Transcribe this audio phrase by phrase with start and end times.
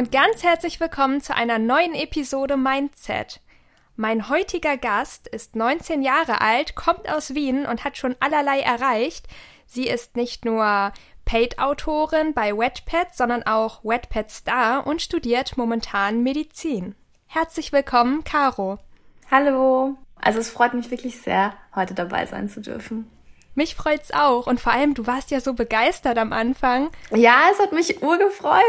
[0.00, 3.42] und ganz herzlich willkommen zu einer neuen Episode Mindset.
[3.96, 9.26] Mein heutiger Gast ist 19 Jahre alt, kommt aus Wien und hat schon allerlei erreicht.
[9.66, 10.92] Sie ist nicht nur
[11.26, 16.94] Paid-Autorin bei Wetpad, sondern auch Wetpad-Star und studiert momentan Medizin.
[17.26, 18.78] Herzlich willkommen, Caro.
[19.30, 19.98] Hallo.
[20.18, 23.10] Also es freut mich wirklich sehr, heute dabei sein zu dürfen.
[23.60, 24.46] Mich freut's auch.
[24.46, 26.88] Und vor allem, du warst ja so begeistert am Anfang.
[27.14, 28.62] Ja, es hat mich urgefreut.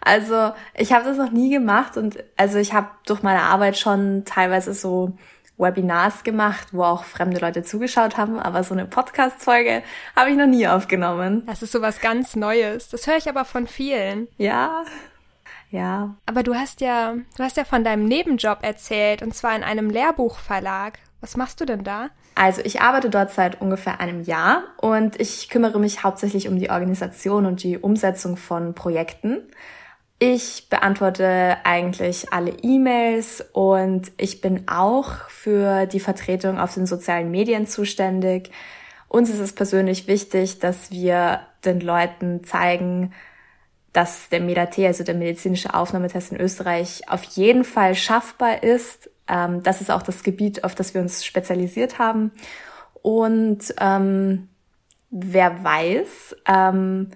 [0.00, 4.24] Also ich habe das noch nie gemacht und also ich habe durch meine Arbeit schon
[4.24, 5.10] teilweise so
[5.56, 9.82] Webinars gemacht, wo auch fremde Leute zugeschaut haben, aber so eine Podcast-Folge
[10.14, 11.42] habe ich noch nie aufgenommen.
[11.46, 12.90] Das ist so was ganz Neues.
[12.90, 14.28] Das höre ich aber von vielen.
[14.36, 14.84] Ja.
[15.72, 16.14] Ja.
[16.26, 19.90] Aber du hast ja, du hast ja von deinem Nebenjob erzählt und zwar in einem
[19.90, 21.00] Lehrbuchverlag.
[21.20, 22.10] Was machst du denn da?
[22.38, 26.70] Also ich arbeite dort seit ungefähr einem Jahr und ich kümmere mich hauptsächlich um die
[26.70, 29.42] Organisation und die Umsetzung von Projekten.
[30.20, 37.32] Ich beantworte eigentlich alle E-Mails und ich bin auch für die Vertretung auf den sozialen
[37.32, 38.52] Medien zuständig.
[39.08, 43.14] Uns ist es persönlich wichtig, dass wir den Leuten zeigen,
[43.92, 49.62] dass der MEDAT, also der medizinische Aufnahmetest in Österreich, auf jeden Fall schaffbar ist ähm,
[49.62, 52.32] das ist auch das Gebiet, auf das wir uns spezialisiert haben.
[53.02, 54.48] Und ähm,
[55.10, 57.10] wer weiß, ähm,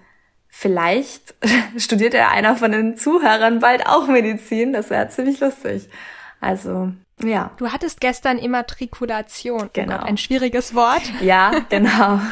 [0.47, 1.35] vielleicht
[1.77, 4.73] studiert ja einer von den Zuhörern bald auch Medizin.
[4.73, 5.89] Das wäre ziemlich lustig.
[6.39, 6.91] Also,
[7.23, 7.51] ja.
[7.57, 9.69] Du hattest gestern Immatrikulation.
[9.73, 9.95] Genau.
[9.95, 11.03] Oh Gott, ein schwieriges Wort.
[11.21, 12.19] Ja, genau.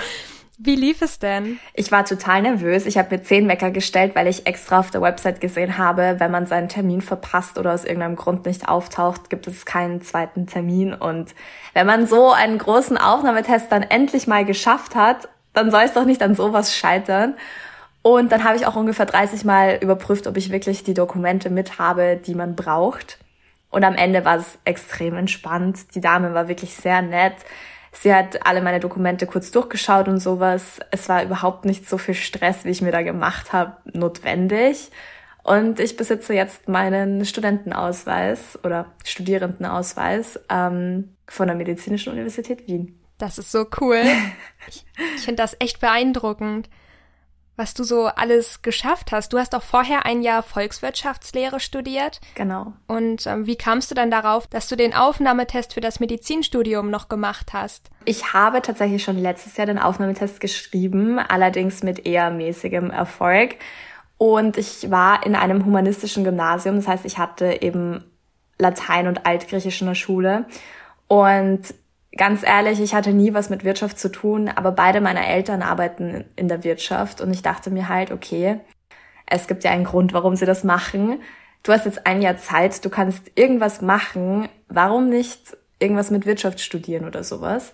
[0.64, 1.60] Wie lief es denn?
[1.74, 2.86] Ich war total nervös.
[2.86, 6.30] Ich habe mir zehn Wecker gestellt, weil ich extra auf der Website gesehen habe, wenn
[6.30, 10.94] man seinen Termin verpasst oder aus irgendeinem Grund nicht auftaucht, gibt es keinen zweiten Termin.
[10.94, 11.34] Und
[11.74, 16.06] wenn man so einen großen Aufnahmetest dann endlich mal geschafft hat, dann soll es doch
[16.06, 17.34] nicht an sowas scheitern.
[18.04, 21.80] Und dann habe ich auch ungefähr 30 Mal überprüft, ob ich wirklich die Dokumente mit
[21.80, 23.18] habe, die man braucht.
[23.72, 25.96] Und am Ende war es extrem entspannt.
[25.96, 27.34] Die Dame war wirklich sehr nett.
[27.92, 30.80] Sie hat alle meine Dokumente kurz durchgeschaut und sowas.
[30.92, 34.92] Es war überhaupt nicht so viel Stress, wie ich mir da gemacht habe, notwendig.
[35.44, 43.00] Und ich besitze jetzt meinen Studentenausweis oder Studierendenausweis ähm, von der Medizinischen Universität Wien.
[43.18, 44.02] Das ist so cool.
[44.68, 44.86] ich,
[45.16, 46.70] ich finde das echt beeindruckend
[47.56, 49.34] was du so alles geschafft hast.
[49.34, 52.22] Du hast auch vorher ein Jahr Volkswirtschaftslehre studiert.
[52.36, 52.74] Genau.
[52.88, 57.10] Und ähm, wie kamst du dann darauf, dass du den Aufnahmetest für das Medizinstudium noch
[57.10, 57.90] gemacht hast?
[58.06, 63.56] Ich habe tatsächlich schon letztes Jahr den Aufnahmetest geschrieben, allerdings mit eher mäßigem Erfolg.
[64.18, 68.04] Und ich war in einem humanistischen Gymnasium, das heißt, ich hatte eben
[68.60, 70.46] Latein und Altgriechisch in der Schule.
[71.08, 71.74] Und
[72.18, 76.26] ganz ehrlich, ich hatte nie was mit Wirtschaft zu tun, aber beide meiner Eltern arbeiten
[76.36, 78.60] in der Wirtschaft und ich dachte mir halt, okay,
[79.26, 81.22] es gibt ja einen Grund, warum sie das machen.
[81.64, 84.50] Du hast jetzt ein Jahr Zeit, du kannst irgendwas machen.
[84.68, 87.74] Warum nicht irgendwas mit Wirtschaft studieren oder sowas?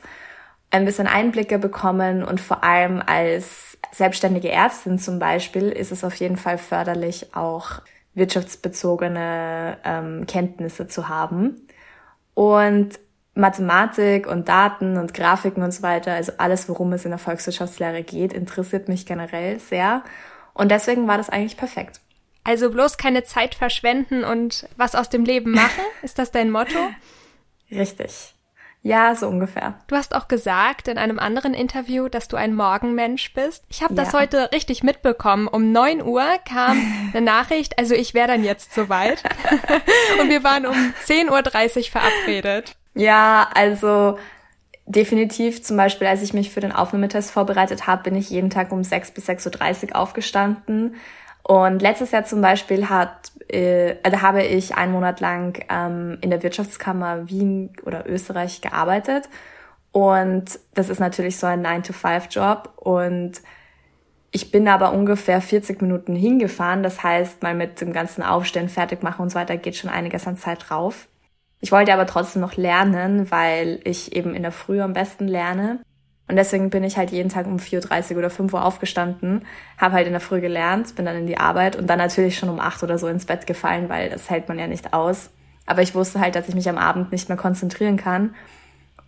[0.69, 6.15] Ein bisschen Einblicke bekommen und vor allem als selbstständige Ärztin zum Beispiel ist es auf
[6.15, 7.81] jeden Fall förderlich, auch
[8.13, 11.67] wirtschaftsbezogene ähm, Kenntnisse zu haben.
[12.33, 12.99] Und
[13.37, 18.03] Mathematik und Daten und Grafiken und so weiter, also alles, worum es in der Volkswirtschaftslehre
[18.03, 20.03] geht, interessiert mich generell sehr.
[20.53, 22.01] Und deswegen war das eigentlich perfekt.
[22.43, 25.83] Also bloß keine Zeit verschwenden und was aus dem Leben machen?
[26.01, 26.79] Ist das dein Motto?
[27.69, 28.33] Richtig.
[28.83, 29.79] Ja, so ungefähr.
[29.87, 33.65] Du hast auch gesagt in einem anderen Interview, dass du ein Morgenmensch bist.
[33.69, 34.03] Ich habe ja.
[34.03, 35.47] das heute richtig mitbekommen.
[35.47, 36.77] Um neun Uhr kam
[37.13, 39.23] eine Nachricht, also ich wäre dann jetzt soweit.
[40.21, 42.77] und wir waren um 10.30 Uhr verabredet.
[42.97, 44.17] Ja, also
[44.87, 48.71] definitiv zum Beispiel, als ich mich für den Aufnahmetest vorbereitet habe, bin ich jeden Tag
[48.71, 50.95] um 6 bis 6.30 Uhr aufgestanden.
[51.43, 56.31] Und letztes Jahr zum Beispiel hat, äh, also habe ich einen Monat lang ähm, in
[56.31, 59.29] der Wirtschaftskammer Wien oder Österreich gearbeitet.
[59.91, 62.73] Und das ist natürlich so ein 9-to-5-Job.
[62.77, 63.41] Und
[64.31, 66.81] ich bin aber ungefähr 40 Minuten hingefahren.
[66.81, 70.25] Das heißt, mal mit dem ganzen Aufstehen, fertig machen und so weiter geht schon einiges
[70.25, 71.07] an Zeit drauf.
[71.59, 75.80] Ich wollte aber trotzdem noch lernen, weil ich eben in der Früh am besten lerne.
[76.27, 79.45] Und deswegen bin ich halt jeden Tag um 4.30 Uhr oder 5 Uhr aufgestanden,
[79.77, 82.50] habe halt in der Früh gelernt, bin dann in die Arbeit und dann natürlich schon
[82.50, 85.30] um 8 oder so ins Bett gefallen, weil das hält man ja nicht aus.
[85.65, 88.36] Aber ich wusste halt, dass ich mich am Abend nicht mehr konzentrieren kann.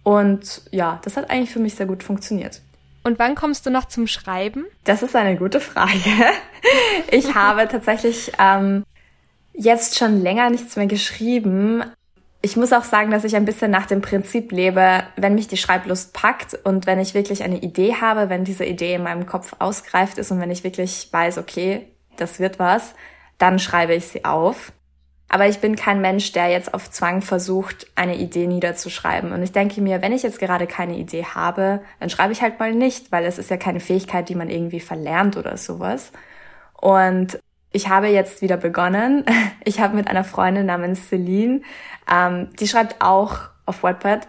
[0.03, 2.61] Und ja, das hat eigentlich für mich sehr gut funktioniert.
[3.03, 4.65] Und wann kommst du noch zum Schreiben?
[4.85, 5.91] Das ist eine gute Frage.
[7.11, 8.83] Ich habe tatsächlich ähm,
[9.53, 11.83] jetzt schon länger nichts mehr geschrieben,
[12.41, 15.57] ich muss auch sagen, dass ich ein bisschen nach dem Prinzip lebe, wenn mich die
[15.57, 19.55] Schreiblust packt und wenn ich wirklich eine Idee habe, wenn diese Idee in meinem Kopf
[19.59, 22.95] ausgereift ist und wenn ich wirklich weiß, okay, das wird was,
[23.37, 24.71] dann schreibe ich sie auf.
[25.27, 29.31] Aber ich bin kein Mensch, der jetzt auf Zwang versucht, eine Idee niederzuschreiben.
[29.31, 32.59] Und ich denke mir, wenn ich jetzt gerade keine Idee habe, dann schreibe ich halt
[32.59, 36.11] mal nicht, weil es ist ja keine Fähigkeit, die man irgendwie verlernt oder sowas.
[36.73, 37.37] Und
[37.71, 39.25] ich habe jetzt wieder begonnen.
[39.65, 41.61] Ich habe mit einer Freundin namens Celine,
[42.11, 44.27] ähm, die schreibt auch auf Wattpad,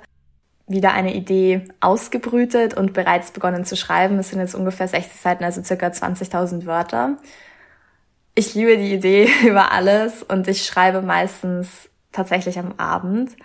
[0.66, 4.18] wieder eine Idee ausgebrütet und bereits begonnen zu schreiben.
[4.18, 7.16] Es sind jetzt ungefähr 60 Seiten, also circa 20.000 Wörter
[8.34, 13.36] ich liebe die Idee über alles und ich schreibe meistens tatsächlich am Abend.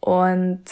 [0.00, 0.64] Und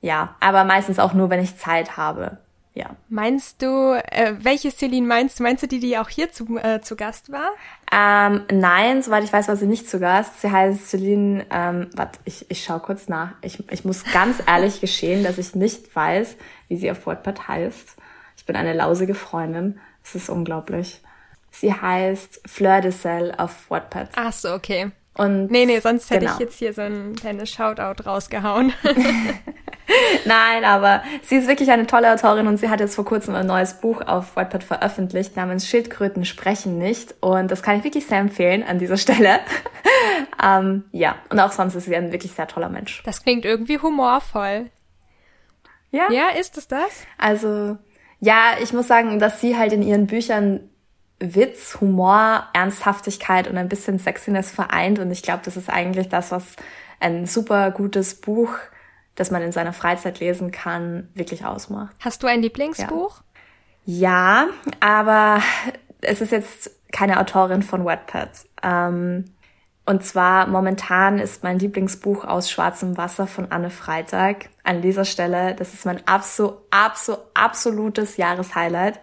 [0.00, 2.38] ja, aber meistens auch nur, wenn ich Zeit habe.
[2.76, 2.94] Ja.
[3.08, 5.42] Meinst du, äh, welche Celine meinst du?
[5.42, 7.52] Meinst du die, die auch hier zu, äh, zu Gast war?
[7.90, 10.42] Ähm, nein, soweit ich weiß, war sie nicht zu Gast.
[10.42, 13.30] Sie heißt Celine, ähm, warte, ich, ich schau kurz nach.
[13.40, 16.36] Ich, ich muss ganz ehrlich geschehen, dass ich nicht weiß,
[16.68, 17.96] wie sie auf Wordpad heißt.
[18.36, 19.80] Ich bin eine lausige Freundin.
[20.04, 21.00] Es ist unglaublich.
[21.50, 24.10] Sie heißt Fleur de Sel auf Wattpad.
[24.16, 24.90] Ach so, okay.
[25.16, 26.32] Und nee, nee, sonst hätte genau.
[26.34, 28.72] ich jetzt hier so ein kleines Shoutout rausgehauen.
[30.24, 33.46] Nein, aber sie ist wirklich eine tolle Autorin und sie hat jetzt vor kurzem ein
[33.46, 38.18] neues Buch auf Wattpad veröffentlicht namens Schildkröten sprechen nicht und das kann ich wirklich sehr
[38.18, 39.40] empfehlen an dieser Stelle.
[40.42, 43.02] ähm, ja, und auch sonst ist sie ein wirklich sehr toller Mensch.
[43.04, 44.70] Das klingt irgendwie humorvoll.
[45.92, 46.10] Ja?
[46.10, 47.04] Ja, ist es das?
[47.16, 47.78] Also,
[48.20, 50.68] ja, ich muss sagen, dass sie halt in ihren Büchern
[51.18, 54.98] Witz, Humor, Ernsthaftigkeit und ein bisschen Sexiness vereint.
[54.98, 56.56] Und ich glaube, das ist eigentlich das, was
[57.00, 58.50] ein super gutes Buch,
[59.14, 61.96] das man in seiner Freizeit lesen kann, wirklich ausmacht.
[62.00, 63.22] Hast du ein Lieblingsbuch?
[63.84, 64.48] Ja, ja
[64.80, 65.42] aber
[66.02, 68.30] es ist jetzt keine Autorin von Wattpad.
[68.62, 69.24] Ähm,
[69.86, 74.50] und zwar momentan ist mein Lieblingsbuch aus Schwarzem Wasser von Anne Freitag.
[74.64, 79.00] An dieser Stelle, das ist mein absol, absol, absolutes Jahreshighlight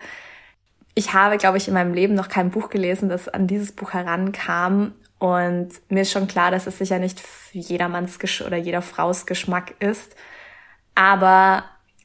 [0.96, 3.94] ich habe, glaube ich, in meinem Leben noch kein Buch gelesen, das an dieses Buch
[3.94, 4.94] herankam.
[5.20, 7.22] Und mir ist schon klar, dass es sicher nicht
[7.54, 10.16] jedermanns Gesch oder jeder Frau's Geschmack ist.
[10.96, 11.64] Aber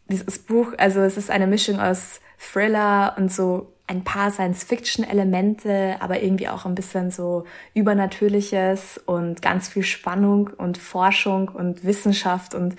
[0.08, 6.23] dieses Buch, also es ist eine Mischung aus Thriller und so ein paar Science-Fiction-Elemente, aber
[6.23, 7.44] irgendwie auch ein bisschen so
[7.75, 12.76] Übernatürliches und ganz viel Spannung und Forschung und Wissenschaft und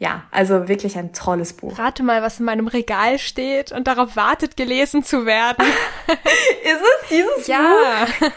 [0.00, 1.78] ja, also wirklich ein tolles Buch.
[1.78, 5.62] Rate mal, was in meinem Regal steht und darauf wartet, gelesen zu werden.
[6.08, 8.06] ist es dieses ja.
[8.18, 8.30] Buch?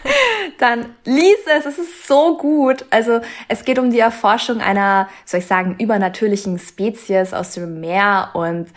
[0.58, 2.86] Dann lies es, es ist so gut.
[2.90, 8.32] Also es geht um die Erforschung einer, soll ich sagen, übernatürlichen Spezies aus dem Meer
[8.34, 8.68] und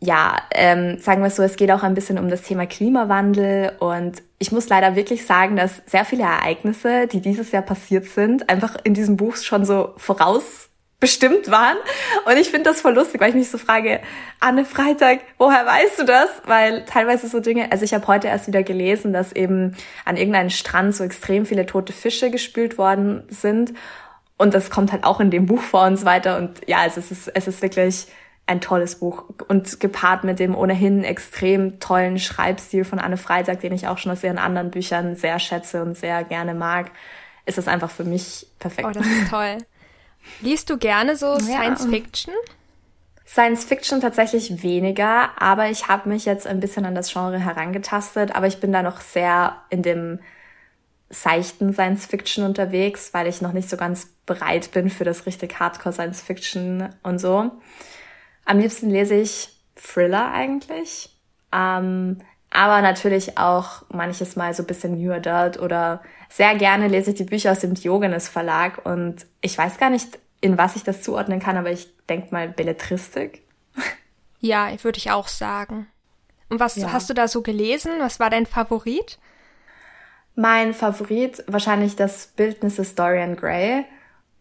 [0.00, 3.72] ja, ähm, sagen wir es so, es geht auch ein bisschen um das Thema Klimawandel
[3.78, 8.48] und ich muss leider wirklich sagen, dass sehr viele Ereignisse, die dieses Jahr passiert sind,
[8.48, 11.76] einfach in diesem Buch schon so voraus bestimmt waren.
[12.24, 14.00] Und ich finde das voll lustig, weil ich mich so frage,
[14.40, 16.28] Anne Freitag, woher weißt du das?
[16.44, 20.50] Weil teilweise so Dinge, also ich habe heute erst wieder gelesen, dass eben an irgendeinem
[20.50, 23.74] Strand so extrem viele tote Fische gespült worden sind.
[24.38, 26.38] Und das kommt halt auch in dem Buch vor und so weiter.
[26.38, 28.06] Und ja, also es ist, es ist wirklich
[28.46, 29.24] ein tolles Buch.
[29.48, 34.12] Und gepaart mit dem ohnehin extrem tollen Schreibstil von Anne Freitag, den ich auch schon
[34.12, 36.90] aus ihren anderen Büchern sehr schätze und sehr gerne mag,
[37.44, 38.88] ist es einfach für mich perfekt.
[38.88, 39.58] Oh, das ist toll.
[40.40, 42.34] Liest du gerne so Science Fiction?
[43.26, 48.34] Science Fiction tatsächlich weniger, aber ich habe mich jetzt ein bisschen an das Genre herangetastet,
[48.34, 50.20] aber ich bin da noch sehr in dem
[51.10, 55.58] seichten Science Fiction unterwegs, weil ich noch nicht so ganz bereit bin für das richtig
[55.58, 57.50] Hardcore Science Fiction und so.
[58.44, 61.16] Am liebsten lese ich Thriller eigentlich,
[61.52, 62.18] ähm,
[62.56, 67.16] aber natürlich auch manches Mal so ein bisschen New Adult oder sehr gerne lese ich
[67.18, 71.02] die Bücher aus dem Diogenes Verlag und ich weiß gar nicht, in was ich das
[71.02, 73.42] zuordnen kann, aber ich denke mal Belletristik.
[74.38, 75.86] Ja, würde ich auch sagen.
[76.50, 76.92] Und was ja.
[76.92, 77.92] hast du da so gelesen?
[77.98, 79.18] Was war dein Favorit?
[80.34, 83.86] Mein Favorit wahrscheinlich das Bildnis des Dorian Gray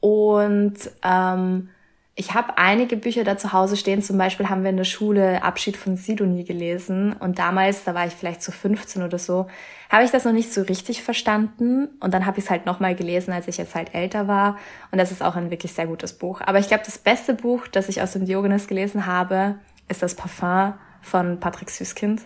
[0.01, 1.69] und ähm,
[2.17, 4.01] ich habe einige Bücher da zu Hause stehen.
[4.01, 7.11] Zum Beispiel haben wir in der Schule Abschied von Sidonie gelesen.
[7.11, 9.47] Und damals, da war ich vielleicht so 15 oder so,
[9.89, 11.89] habe ich das noch nicht so richtig verstanden.
[11.99, 14.57] Und dann habe ich es halt nochmal gelesen, als ich jetzt halt älter war.
[14.91, 16.39] Und das ist auch ein wirklich sehr gutes Buch.
[16.45, 19.55] Aber ich glaube, das beste Buch, das ich aus dem Diogenes gelesen habe,
[19.89, 22.21] ist das Parfum von Patrick Süßkind.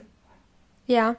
[0.85, 1.15] Ja.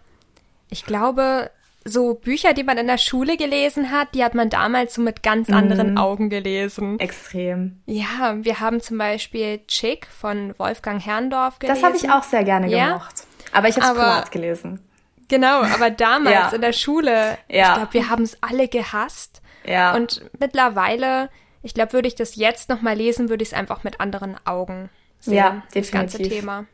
[0.68, 1.50] Ich glaube,
[1.90, 5.22] so Bücher, die man in der Schule gelesen hat, die hat man damals so mit
[5.22, 5.98] ganz anderen mm.
[5.98, 6.98] Augen gelesen.
[6.98, 7.80] Extrem.
[7.86, 11.80] Ja, wir haben zum Beispiel Chick von Wolfgang Herrndorf gelesen.
[11.80, 12.88] Das habe ich auch sehr gerne ja?
[12.88, 13.24] gemocht.
[13.52, 14.80] Aber ich habe es privat gelesen.
[15.28, 16.48] Genau, aber damals ja.
[16.50, 17.68] in der Schule, ja.
[17.68, 19.42] ich glaube, wir haben es alle gehasst.
[19.64, 19.94] Ja.
[19.94, 21.30] Und mittlerweile,
[21.62, 24.90] ich glaube, würde ich das jetzt nochmal lesen, würde ich es einfach mit anderen Augen
[25.18, 25.34] sehen.
[25.34, 25.90] Ja, definitiv.
[25.90, 26.66] Das ganze Thema.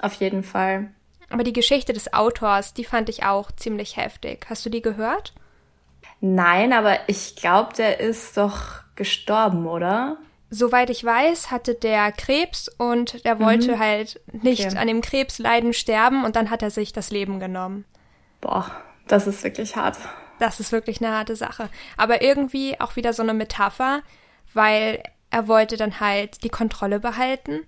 [0.00, 0.90] Auf jeden Fall.
[1.30, 4.46] Aber die Geschichte des Autors, die fand ich auch ziemlich heftig.
[4.48, 5.34] Hast du die gehört?
[6.20, 10.16] Nein, aber ich glaube, der ist doch gestorben, oder?
[10.50, 13.78] Soweit ich weiß, hatte der Krebs und der wollte mhm.
[13.78, 14.78] halt nicht okay.
[14.78, 17.84] an dem Krebs leiden sterben und dann hat er sich das Leben genommen.
[18.40, 18.70] Boah,
[19.06, 19.98] das ist wirklich hart.
[20.38, 21.68] Das ist wirklich eine harte Sache.
[21.96, 24.02] Aber irgendwie auch wieder so eine Metapher,
[24.54, 27.66] weil er wollte dann halt die Kontrolle behalten.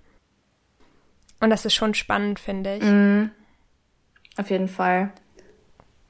[1.39, 2.83] Und das ist schon spannend, finde ich.
[2.83, 3.31] Mhm.
[4.41, 5.11] Auf jeden Fall.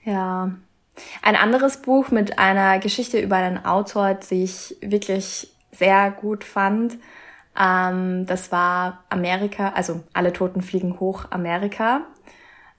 [0.05, 0.51] Ja.
[1.21, 6.97] Ein anderes Buch mit einer Geschichte über einen Autor, die ich wirklich sehr gut fand,
[7.59, 12.03] ähm, das war Amerika, also Alle Toten fliegen hoch Amerika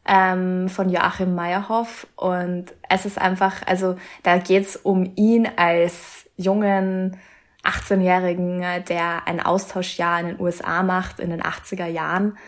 [0.06, 2.06] ähm, von Joachim Meyerhoff.
[2.16, 7.18] Und es ist einfach, also da geht's um ihn als jungen
[7.62, 12.38] 18-Jährigen, der ein Austauschjahr in den USA macht in den 80er Jahren.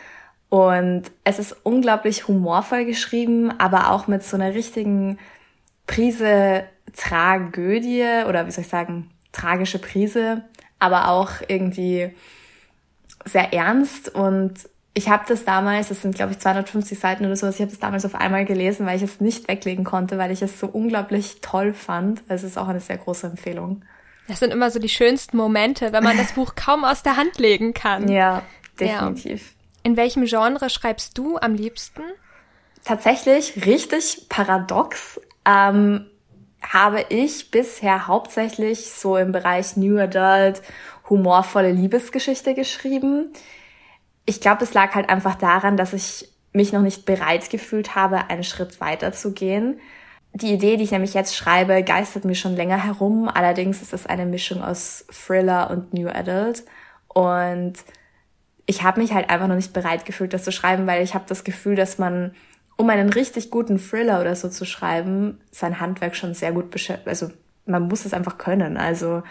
[0.55, 5.19] Und es ist unglaublich humorvoll geschrieben, aber auch mit so einer richtigen
[5.89, 6.63] Prise
[6.97, 10.45] Tragödie oder wie soll ich sagen, tragische Prise,
[10.79, 12.15] aber auch irgendwie
[13.25, 14.55] sehr ernst und
[14.93, 17.81] ich habe das damals, das sind glaube ich 250 Seiten oder sowas, ich habe das
[17.81, 21.41] damals auf einmal gelesen, weil ich es nicht weglegen konnte, weil ich es so unglaublich
[21.41, 22.23] toll fand.
[22.29, 23.83] Es ist auch eine sehr große Empfehlung.
[24.29, 27.39] Das sind immer so die schönsten Momente, wenn man das Buch kaum aus der Hand
[27.39, 28.07] legen kann.
[28.09, 28.43] Ja,
[28.79, 29.49] definitiv.
[29.49, 29.64] Ja.
[29.85, 32.03] In welchem Genre schreibst du am liebsten?
[32.85, 35.21] Tatsächlich richtig paradox.
[35.47, 36.11] Ähm,
[36.61, 40.63] habe ich bisher hauptsächlich so im Bereich New Adult
[41.09, 43.31] humorvolle Liebesgeschichte geschrieben
[44.27, 48.31] ich glaube, es lag halt einfach daran, dass ich mich noch nicht bereit gefühlt habe,
[48.31, 49.81] einen Schritt weiter zu gehen.
[50.33, 53.29] Die Idee, die ich nämlich jetzt schreibe, geistert mir schon länger herum.
[53.33, 56.65] Allerdings ist es eine Mischung aus Thriller und New Adult.
[57.09, 57.75] Und
[58.67, 61.25] ich habe mich halt einfach noch nicht bereit gefühlt, das zu schreiben, weil ich habe
[61.29, 62.35] das Gefühl, dass man,
[62.77, 67.09] um einen richtig guten Thriller oder so zu schreiben, sein Handwerk schon sehr gut beschäftigt.
[67.09, 67.31] Also
[67.67, 68.77] man muss es einfach können.
[68.77, 69.23] Also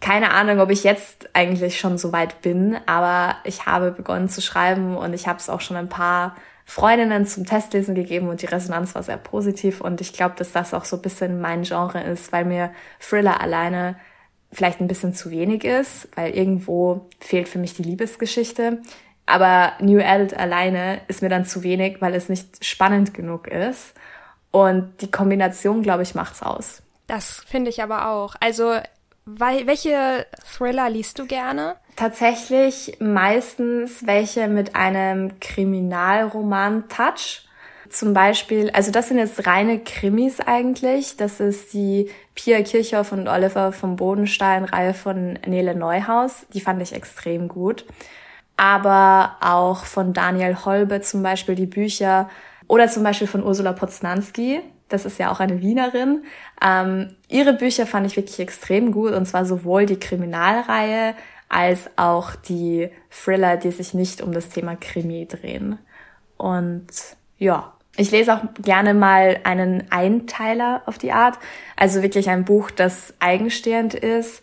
[0.00, 4.40] keine Ahnung, ob ich jetzt eigentlich schon so weit bin, aber ich habe begonnen zu
[4.40, 8.46] schreiben und ich habe es auch schon ein paar Freundinnen zum Testlesen gegeben und die
[8.46, 12.00] Resonanz war sehr positiv und ich glaube, dass das auch so ein bisschen mein Genre
[12.02, 13.96] ist, weil mir Thriller alleine
[14.52, 18.82] vielleicht ein bisschen zu wenig ist, weil irgendwo fehlt für mich die Liebesgeschichte.
[19.26, 23.94] Aber New Adult alleine ist mir dann zu wenig, weil es nicht spannend genug ist.
[24.50, 26.82] Und die Kombination, glaube ich, macht's aus.
[27.06, 28.34] Das finde ich aber auch.
[28.40, 28.74] Also
[29.24, 30.26] weil, welche
[30.56, 31.76] Thriller liest du gerne?
[31.96, 37.46] Tatsächlich meistens welche mit einem Kriminalroman-Touch.
[37.90, 41.16] Zum Beispiel, also das sind jetzt reine Krimis eigentlich.
[41.16, 46.46] Das ist die Pia Kirchhoff und Oliver vom Bodenstein-Reihe von Nele Neuhaus.
[46.54, 47.84] Die fand ich extrem gut.
[48.56, 52.30] Aber auch von Daniel Holbe zum Beispiel die Bücher
[52.68, 56.24] oder zum Beispiel von Ursula Poznanski das ist ja auch eine Wienerin.
[56.62, 61.14] Ähm, ihre Bücher fand ich wirklich extrem gut und zwar sowohl die Kriminalreihe
[61.48, 65.78] als auch die Thriller, die sich nicht um das Thema Krimi drehen.
[66.36, 66.88] Und
[67.38, 71.38] ja, ich lese auch gerne mal einen Einteiler auf die Art,
[71.76, 74.42] also wirklich ein Buch, das eigenstehend ist.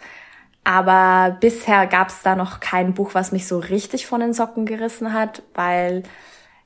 [0.63, 4.65] Aber bisher gab es da noch kein Buch, was mich so richtig von den Socken
[4.65, 6.03] gerissen hat, weil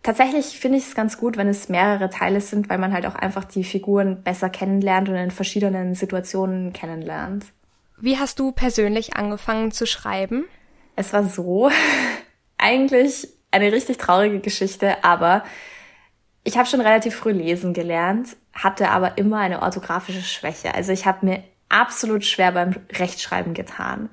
[0.04, 3.14] Tatsächlich finde ich es ganz gut, wenn es mehrere Teile sind, weil man halt auch
[3.14, 7.46] einfach die Figuren besser kennenlernt und in verschiedenen Situationen kennenlernt.
[8.00, 10.46] Wie hast du persönlich angefangen zu schreiben?
[10.96, 11.70] Es war so,
[12.58, 15.44] eigentlich eine richtig traurige Geschichte, aber
[16.43, 20.74] ich habe schon relativ früh lesen gelernt, hatte aber immer eine orthografische Schwäche.
[20.74, 24.10] Also ich habe mir absolut schwer beim Rechtschreiben getan.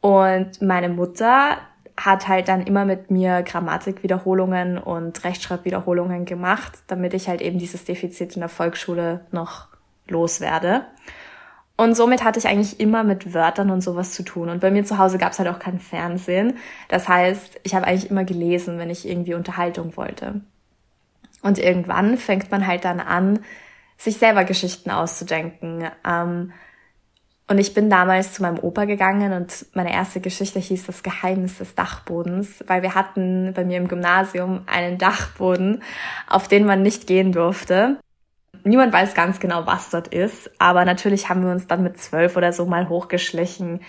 [0.00, 1.58] Und meine Mutter,
[1.96, 7.84] hat halt dann immer mit mir Grammatikwiederholungen und Rechtschreibwiederholungen gemacht, damit ich halt eben dieses
[7.84, 9.68] Defizit in der Volksschule noch
[10.08, 10.86] loswerde.
[11.76, 14.48] Und somit hatte ich eigentlich immer mit Wörtern und sowas zu tun.
[14.48, 16.56] Und bei mir zu Hause gab es halt auch kein Fernsehen.
[16.88, 20.40] Das heißt, ich habe eigentlich immer gelesen, wenn ich irgendwie Unterhaltung wollte.
[21.44, 23.40] Und irgendwann fängt man halt dann an,
[23.98, 25.86] sich selber Geschichten auszudenken.
[26.02, 26.52] Ähm,
[27.46, 31.58] und ich bin damals zu meinem Opa gegangen und meine erste Geschichte hieß Das Geheimnis
[31.58, 35.82] des Dachbodens, weil wir hatten bei mir im Gymnasium einen Dachboden,
[36.26, 37.98] auf den man nicht gehen durfte.
[38.64, 42.38] Niemand weiß ganz genau, was dort ist, aber natürlich haben wir uns dann mit zwölf
[42.38, 43.80] oder so mal hochgeschlichen.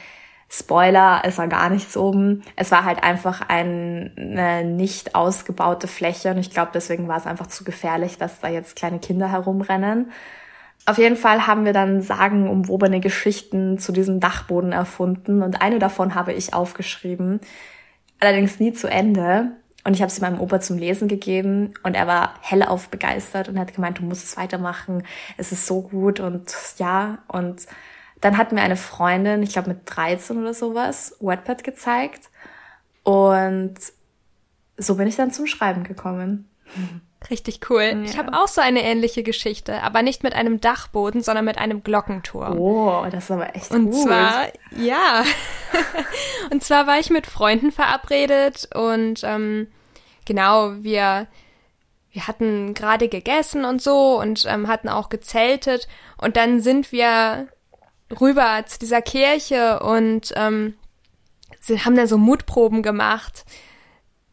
[0.50, 2.44] Spoiler, es war gar nichts oben.
[2.56, 7.48] Es war halt einfach eine nicht ausgebaute Fläche und ich glaube, deswegen war es einfach
[7.48, 10.12] zu gefährlich, dass da jetzt kleine Kinder herumrennen.
[10.86, 16.14] Auf jeden Fall haben wir dann sagenumwobene Geschichten zu diesem Dachboden erfunden und eine davon
[16.14, 17.40] habe ich aufgeschrieben.
[18.20, 19.52] Allerdings nie zu Ende.
[19.84, 23.60] Und ich habe sie meinem Opa zum Lesen gegeben und er war hellauf begeistert und
[23.60, 25.04] hat gemeint, du musst es weitermachen,
[25.38, 27.20] es ist so gut und ja.
[27.28, 27.68] Und
[28.26, 32.32] dann hat mir eine Freundin, ich glaube mit 13 oder sowas, Wattpad gezeigt
[33.04, 33.76] und
[34.78, 36.50] so bin ich dann zum Schreiben gekommen.
[37.30, 37.84] Richtig cool.
[37.84, 38.02] Ja.
[38.02, 41.84] Ich habe auch so eine ähnliche Geschichte, aber nicht mit einem Dachboden, sondern mit einem
[41.84, 42.58] Glockenturm.
[42.58, 43.94] Oh, das ist aber echt und gut.
[43.94, 45.24] Und zwar, ja.
[46.52, 49.68] und zwar war ich mit Freunden verabredet und ähm,
[50.26, 51.28] genau, wir
[52.10, 57.50] wir hatten gerade gegessen und so und ähm, hatten auch gezeltet und dann sind wir
[58.20, 60.76] rüber zu dieser Kirche und ähm,
[61.60, 63.46] sie haben da so Mutproben gemacht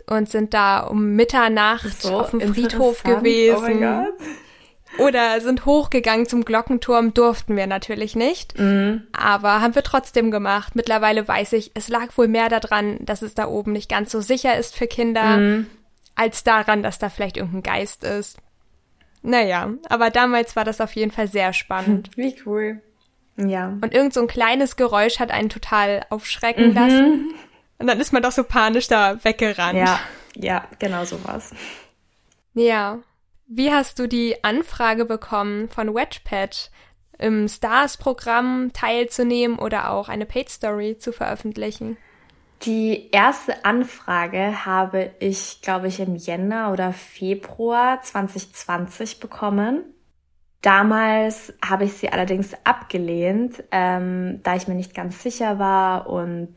[0.07, 3.85] und sind da um Mitternacht so, auf dem Friedhof gewesen.
[4.99, 8.59] Oh Oder sind hochgegangen zum Glockenturm, durften wir natürlich nicht.
[8.59, 9.07] Mhm.
[9.13, 10.77] Aber haben wir trotzdem gemacht.
[10.77, 14.21] Mittlerweile weiß ich, es lag wohl mehr daran, dass es da oben nicht ganz so
[14.21, 15.67] sicher ist für Kinder, mhm.
[16.15, 18.37] als daran, dass da vielleicht irgendein Geist ist.
[19.23, 22.11] Naja, aber damals war das auf jeden Fall sehr spannend.
[22.17, 22.83] Wie cool.
[23.37, 23.69] Ja.
[23.69, 26.75] Und irgend so ein kleines Geräusch hat einen total aufschrecken mhm.
[26.75, 27.35] lassen.
[27.79, 29.79] Und dann ist man doch so panisch da weggerannt.
[29.79, 29.99] Ja,
[30.37, 31.53] ja, genau so was.
[32.55, 32.99] Ja.
[33.47, 36.71] Wie hast du die Anfrage bekommen von Wedgepad,
[37.19, 41.97] im Stars-Programm teilzunehmen oder auch eine Paid Story zu veröffentlichen?
[42.63, 49.83] Die erste Anfrage habe ich, glaube ich, im Jänner oder Februar 2020 bekommen.
[50.63, 56.55] Damals habe ich sie allerdings abgelehnt, ähm, da ich mir nicht ganz sicher war und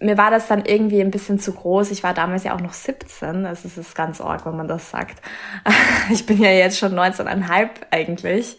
[0.00, 1.90] mir war das dann irgendwie ein bisschen zu groß.
[1.90, 3.46] Ich war damals ja auch noch 17.
[3.46, 5.22] Also es ist ganz arg, wenn man das sagt.
[6.10, 8.58] Ich bin ja jetzt schon 19,5 eigentlich.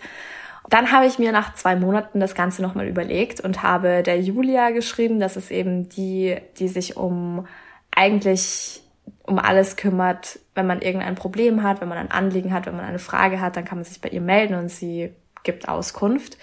[0.69, 4.69] Dann habe ich mir nach zwei Monaten das Ganze nochmal überlegt und habe der Julia
[4.69, 7.47] geschrieben, das ist eben die, die sich um
[7.91, 8.81] eigentlich
[9.23, 12.85] um alles kümmert, wenn man irgendein Problem hat, wenn man ein Anliegen hat, wenn man
[12.85, 15.11] eine Frage hat, dann kann man sich bei ihr melden und sie
[15.43, 16.37] gibt Auskunft.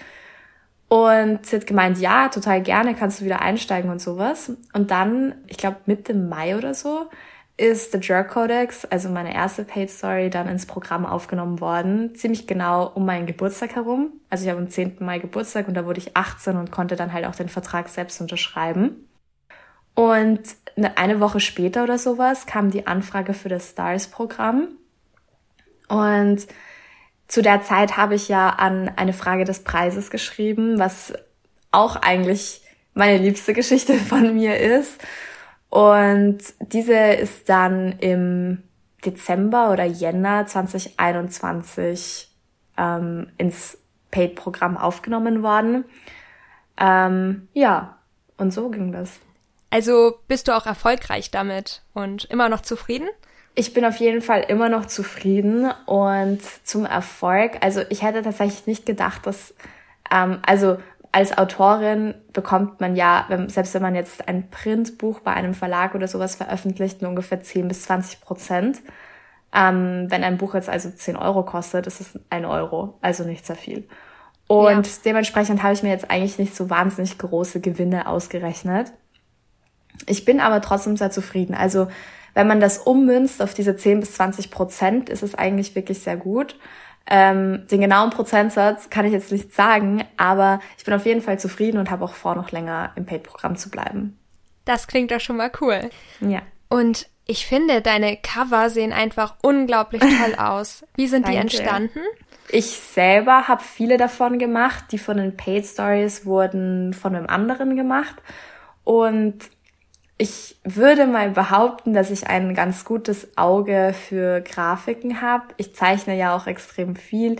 [0.87, 4.51] Und sie hat gemeint, ja, total gerne, kannst du wieder einsteigen und sowas.
[4.73, 7.09] Und dann, ich glaube Mitte Mai oder so,
[7.55, 12.15] ist The Jerk Codex, also meine erste Paid Story, dann ins Programm aufgenommen worden.
[12.15, 14.13] Ziemlich genau um meinen Geburtstag herum.
[14.29, 14.97] Also ich habe am 10.
[14.99, 18.19] Mai Geburtstag und da wurde ich 18 und konnte dann halt auch den Vertrag selbst
[18.19, 19.07] unterschreiben.
[19.93, 20.41] Und
[20.95, 24.69] eine Woche später oder sowas kam die Anfrage für das Stars-Programm.
[25.87, 26.47] Und
[27.27, 31.13] zu der Zeit habe ich ja an eine Frage des Preises geschrieben, was
[31.71, 32.61] auch eigentlich
[32.93, 35.01] meine liebste Geschichte von mir ist.
[35.69, 38.63] Und diese ist dann im
[39.05, 42.29] Dezember oder Jänner 2021
[42.77, 43.77] ähm, ins
[44.11, 45.85] Paid-Programm aufgenommen worden.
[46.77, 47.97] Ähm, ja,
[48.37, 49.19] und so ging das.
[49.71, 53.07] Also bist du auch erfolgreich damit und immer noch zufrieden?
[53.55, 57.57] Ich bin auf jeden Fall immer noch zufrieden und zum Erfolg.
[57.61, 59.53] Also ich hätte tatsächlich nicht gedacht, dass,
[60.11, 60.77] ähm, also
[61.13, 65.95] als Autorin bekommt man ja, wenn, selbst wenn man jetzt ein Printbuch bei einem Verlag
[65.95, 68.81] oder sowas veröffentlicht, nur ungefähr 10 bis 20 Prozent.
[69.53, 73.45] Ähm, wenn ein Buch jetzt also 10 Euro kostet, ist es ein Euro, also nicht
[73.45, 73.87] sehr viel.
[74.47, 74.93] Und ja.
[75.05, 78.93] dementsprechend habe ich mir jetzt eigentlich nicht so wahnsinnig große Gewinne ausgerechnet.
[80.07, 81.53] Ich bin aber trotzdem sehr zufrieden.
[81.53, 81.87] Also
[82.33, 86.17] wenn man das ummünzt auf diese 10 bis 20 Prozent, ist es eigentlich wirklich sehr
[86.17, 86.57] gut.
[87.07, 91.39] Ähm, den genauen Prozentsatz kann ich jetzt nicht sagen, aber ich bin auf jeden Fall
[91.39, 94.17] zufrieden und habe auch vor, noch länger im Paid-Programm zu bleiben.
[94.65, 95.89] Das klingt doch schon mal cool.
[96.21, 96.41] Ja.
[96.69, 100.85] Und ich finde, deine Cover sehen einfach unglaublich toll aus.
[100.95, 101.99] Wie sind die entstanden?
[102.49, 104.85] Ich selber habe viele davon gemacht.
[104.91, 108.15] Die von den Paid Stories wurden von einem anderen gemacht.
[108.83, 109.39] Und
[110.21, 115.45] ich würde mal behaupten, dass ich ein ganz gutes Auge für Grafiken habe.
[115.57, 117.37] Ich zeichne ja auch extrem viel.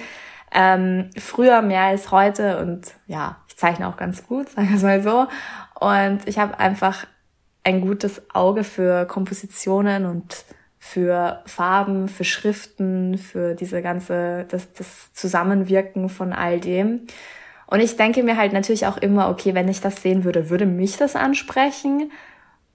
[0.52, 4.82] Ähm, früher mehr als heute und ja, ich zeichne auch ganz gut, sagen wir es
[4.82, 5.28] mal so.
[5.80, 7.06] Und ich habe einfach
[7.64, 10.44] ein gutes Auge für Kompositionen und
[10.80, 17.02] für Farben, für Schriften, für diese ganze, das, das Zusammenwirken von all dem.
[17.68, 20.66] Und ich denke mir halt natürlich auch immer, okay, wenn ich das sehen würde, würde
[20.66, 22.12] mich das ansprechen?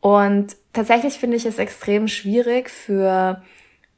[0.00, 3.42] Und tatsächlich finde ich es extrem schwierig für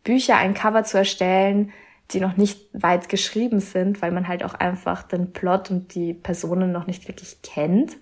[0.04, 1.72] Bücher ein Cover zu erstellen,
[2.12, 6.14] die noch nicht weit geschrieben sind, weil man halt auch einfach den Plot und die
[6.14, 7.96] Personen noch nicht wirklich kennt.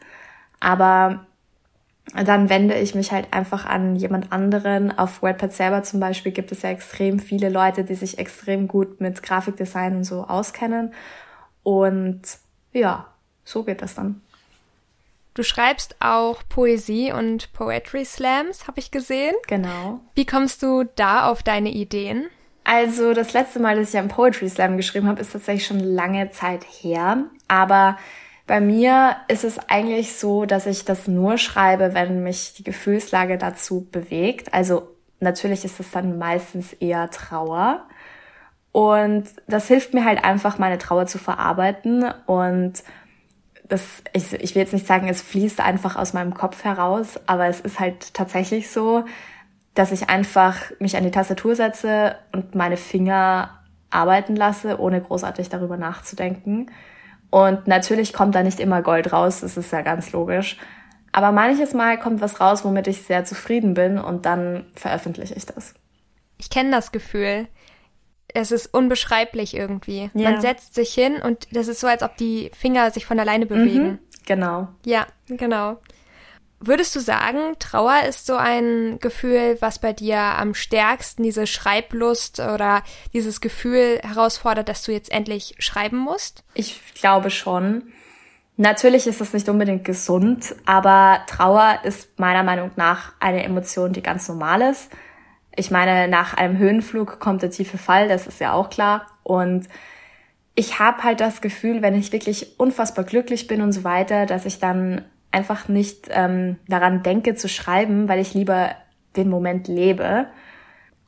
[0.60, 1.26] Aber
[2.14, 4.96] dann wende ich mich halt einfach an jemand anderen.
[4.96, 9.00] Auf Wattpad selber zum Beispiel gibt es ja extrem viele Leute, die sich extrem gut
[9.00, 10.94] mit Grafikdesign und so auskennen.
[11.64, 12.22] Und
[12.72, 13.08] ja,
[13.44, 14.22] so geht das dann.
[15.36, 19.34] Du schreibst auch Poesie und Poetry Slams, habe ich gesehen.
[19.46, 20.00] Genau.
[20.14, 22.28] Wie kommst du da auf deine Ideen?
[22.64, 26.30] Also das letzte Mal, dass ich einen Poetry Slam geschrieben habe, ist tatsächlich schon lange
[26.30, 27.24] Zeit her.
[27.48, 27.98] Aber
[28.46, 33.36] bei mir ist es eigentlich so, dass ich das nur schreibe, wenn mich die Gefühlslage
[33.36, 34.54] dazu bewegt.
[34.54, 34.88] Also
[35.20, 37.86] natürlich ist es dann meistens eher Trauer.
[38.72, 42.10] Und das hilft mir halt einfach, meine Trauer zu verarbeiten.
[42.24, 42.82] Und
[43.68, 47.46] das, ich, ich will jetzt nicht sagen, es fließt einfach aus meinem Kopf heraus, aber
[47.46, 49.04] es ist halt tatsächlich so,
[49.74, 55.48] dass ich einfach mich an die Tastatur setze und meine Finger arbeiten lasse, ohne großartig
[55.48, 56.70] darüber nachzudenken.
[57.30, 60.56] Und natürlich kommt da nicht immer Gold raus, das ist ja ganz logisch.
[61.12, 65.46] Aber manches Mal kommt was raus, womit ich sehr zufrieden bin und dann veröffentliche ich
[65.46, 65.74] das.
[66.38, 67.48] Ich kenne das Gefühl.
[68.36, 70.10] Es ist unbeschreiblich irgendwie.
[70.14, 70.30] Ja.
[70.30, 73.46] Man setzt sich hin und das ist so, als ob die Finger sich von alleine
[73.46, 73.86] bewegen.
[73.86, 74.68] Mhm, genau.
[74.84, 75.78] Ja, genau.
[76.58, 82.40] Würdest du sagen, Trauer ist so ein Gefühl, was bei dir am stärksten diese Schreiblust
[82.40, 86.44] oder dieses Gefühl herausfordert, dass du jetzt endlich schreiben musst?
[86.54, 87.92] Ich glaube schon.
[88.56, 94.00] Natürlich ist es nicht unbedingt gesund, aber Trauer ist meiner Meinung nach eine Emotion, die
[94.00, 94.90] ganz normal ist.
[95.56, 99.06] Ich meine, nach einem Höhenflug kommt der tiefe Fall, das ist ja auch klar.
[99.22, 99.68] Und
[100.54, 104.46] ich habe halt das Gefühl, wenn ich wirklich unfassbar glücklich bin und so weiter, dass
[104.46, 108.70] ich dann einfach nicht ähm, daran denke zu schreiben, weil ich lieber
[109.16, 110.26] den Moment lebe.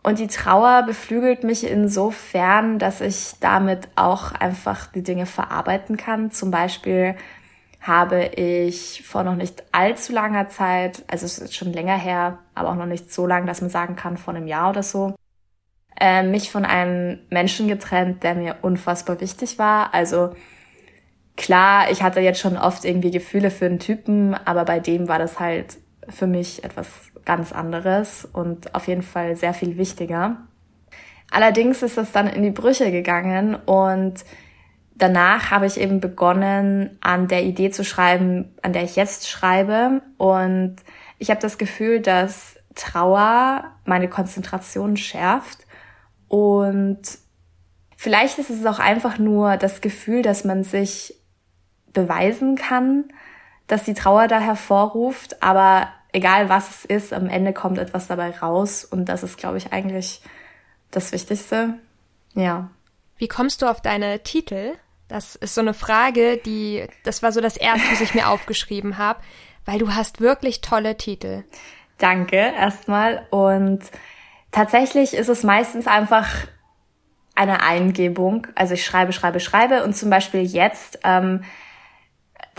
[0.03, 6.31] Und die Trauer beflügelt mich insofern, dass ich damit auch einfach die Dinge verarbeiten kann.
[6.31, 7.15] Zum Beispiel
[7.89, 12.71] habe ich vor noch nicht allzu langer Zeit, also es ist schon länger her, aber
[12.71, 15.15] auch noch nicht so lang, dass man sagen kann, vor einem Jahr oder so,
[15.99, 19.95] äh, mich von einem Menschen getrennt, der mir unfassbar wichtig war.
[19.95, 20.37] Also
[21.37, 25.19] klar, ich hatte jetzt schon oft irgendwie Gefühle für einen Typen, aber bei dem war
[25.19, 26.89] das halt für mich etwas
[27.25, 30.37] ganz anderes und auf jeden Fall sehr viel wichtiger.
[31.31, 34.25] Allerdings ist das dann in die Brüche gegangen und
[34.99, 40.03] danach habe ich eben begonnen, an der Idee zu schreiben, an der ich jetzt schreibe.
[40.17, 40.77] Und
[41.19, 45.67] ich habe das Gefühl, dass Trauer meine Konzentration schärft
[46.29, 47.01] und
[47.97, 51.15] vielleicht ist es auch einfach nur das Gefühl, dass man sich
[51.93, 53.05] beweisen kann,
[53.67, 58.31] dass die Trauer da hervorruft, aber egal was es ist, am Ende kommt etwas dabei
[58.31, 60.23] raus und das ist, glaube ich, eigentlich
[60.91, 61.75] das Wichtigste.
[62.35, 62.71] Ja.
[63.17, 64.75] Wie kommst du auf deine Titel?
[65.09, 68.99] Das ist so eine Frage, die, das war so das erste, was ich mir aufgeschrieben
[68.99, 69.21] habe,
[69.65, 71.45] weil du hast wirklich tolle Titel.
[71.97, 73.81] Danke erstmal und
[74.53, 76.29] tatsächlich ist es meistens einfach
[77.35, 78.47] eine Eingebung.
[78.55, 81.45] Also ich schreibe, schreibe, schreibe und zum Beispiel jetzt ähm,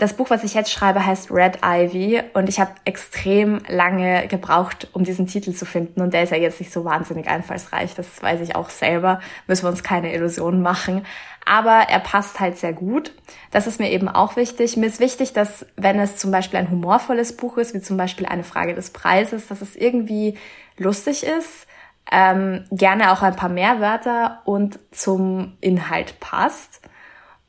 [0.00, 4.88] das Buch, was ich jetzt schreibe, heißt Red Ivy und ich habe extrem lange gebraucht,
[4.92, 8.22] um diesen Titel zu finden und der ist ja jetzt nicht so wahnsinnig einfallsreich, das
[8.22, 11.04] weiß ich auch selber, müssen wir uns keine Illusionen machen,
[11.44, 13.12] aber er passt halt sehr gut.
[13.50, 14.76] Das ist mir eben auch wichtig.
[14.76, 18.26] Mir ist wichtig, dass wenn es zum Beispiel ein humorvolles Buch ist, wie zum Beispiel
[18.26, 20.38] eine Frage des Preises, dass es irgendwie
[20.78, 21.66] lustig ist,
[22.10, 26.80] ähm, gerne auch ein paar mehr Wörter und zum Inhalt passt.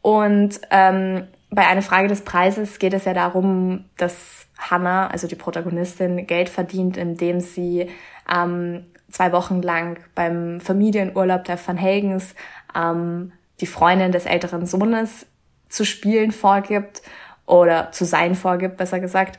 [0.01, 5.35] Und ähm, bei einer Frage des Preises geht es ja darum, dass Hannah, also die
[5.35, 7.89] Protagonistin, Geld verdient, indem sie
[8.33, 12.35] ähm, zwei Wochen lang beim Familienurlaub der Van Hagens
[12.73, 15.27] ähm, die Freundin des älteren Sohnes
[15.67, 17.01] zu spielen vorgibt
[17.45, 19.37] oder zu sein vorgibt, besser gesagt.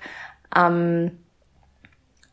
[0.55, 1.19] Ähm,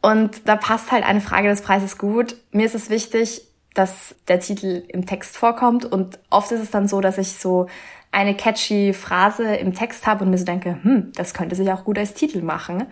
[0.01, 2.35] und da passt halt eine Frage des Preises gut.
[2.51, 6.87] Mir ist es wichtig, dass der Titel im Text vorkommt und oft ist es dann
[6.87, 7.67] so, dass ich so
[8.11, 11.83] eine catchy Phrase im Text habe und mir so denke, hm, das könnte sich auch
[11.83, 12.87] gut als Titel machen.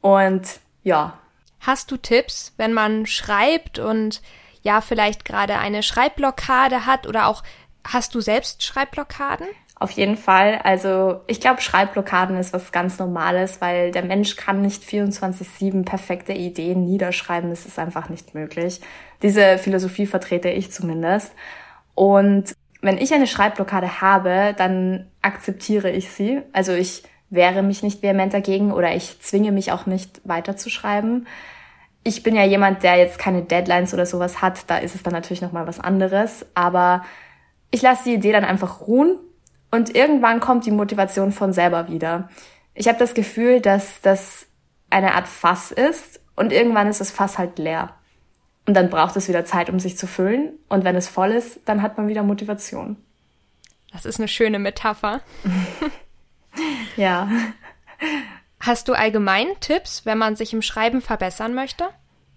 [0.00, 1.18] Und ja.
[1.60, 4.22] Hast du Tipps, wenn man schreibt und
[4.62, 7.42] ja, vielleicht gerade eine Schreibblockade hat oder auch
[7.86, 9.46] hast du selbst Schreibblockaden?
[9.76, 10.60] Auf jeden Fall.
[10.62, 16.32] Also ich glaube, Schreibblockaden ist was ganz Normales, weil der Mensch kann nicht 24-7 perfekte
[16.32, 17.50] Ideen niederschreiben.
[17.50, 18.80] Das ist einfach nicht möglich.
[19.22, 21.32] Diese Philosophie vertrete ich zumindest.
[21.94, 22.54] Und
[22.84, 26.42] wenn ich eine Schreibblockade habe, dann akzeptiere ich sie.
[26.52, 31.26] Also ich wehre mich nicht vehement dagegen oder ich zwinge mich auch nicht weiterzuschreiben.
[32.04, 35.14] Ich bin ja jemand, der jetzt keine Deadlines oder sowas hat, da ist es dann
[35.14, 37.04] natürlich nochmal was anderes, aber
[37.70, 39.18] ich lasse die Idee dann einfach ruhen
[39.70, 42.28] und irgendwann kommt die Motivation von selber wieder.
[42.74, 44.46] Ich habe das Gefühl, dass das
[44.90, 47.94] eine Art Fass ist und irgendwann ist das Fass halt leer.
[48.66, 50.52] Und dann braucht es wieder Zeit, um sich zu füllen.
[50.68, 52.96] Und wenn es voll ist, dann hat man wieder Motivation.
[53.92, 55.20] Das ist eine schöne Metapher.
[56.96, 57.28] ja.
[58.58, 61.90] Hast du allgemein Tipps, wenn man sich im Schreiben verbessern möchte?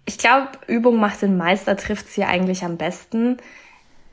[0.04, 3.38] Ich glaube, Übung macht den Meister, trifft sie eigentlich am besten.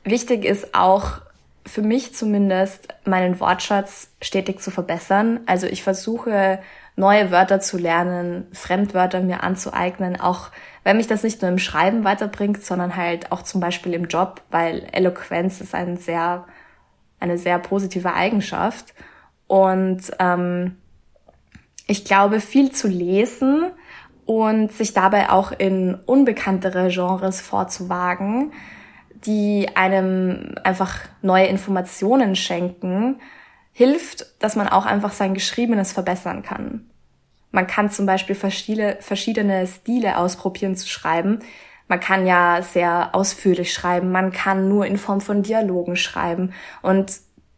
[0.04, 1.20] Wichtig ist auch
[1.66, 5.40] für mich zumindest, meinen Wortschatz stetig zu verbessern.
[5.46, 6.60] Also ich versuche
[6.96, 10.50] neue Wörter zu lernen, Fremdwörter mir anzueignen, auch
[10.86, 14.42] wenn mich das nicht nur im Schreiben weiterbringt, sondern halt auch zum Beispiel im Job,
[14.52, 16.46] weil Eloquenz ist ein sehr,
[17.18, 18.94] eine sehr positive Eigenschaft.
[19.48, 20.76] Und ähm,
[21.88, 23.64] ich glaube, viel zu lesen
[24.26, 28.52] und sich dabei auch in unbekanntere Genres vorzuwagen,
[29.24, 33.20] die einem einfach neue Informationen schenken,
[33.72, 36.88] hilft, dass man auch einfach sein Geschriebenes verbessern kann.
[37.56, 41.38] Man kann zum Beispiel verschiedene, verschiedene Stile ausprobieren zu schreiben.
[41.88, 47.12] Man kann ja sehr ausführlich schreiben, man kann nur in Form von Dialogen schreiben und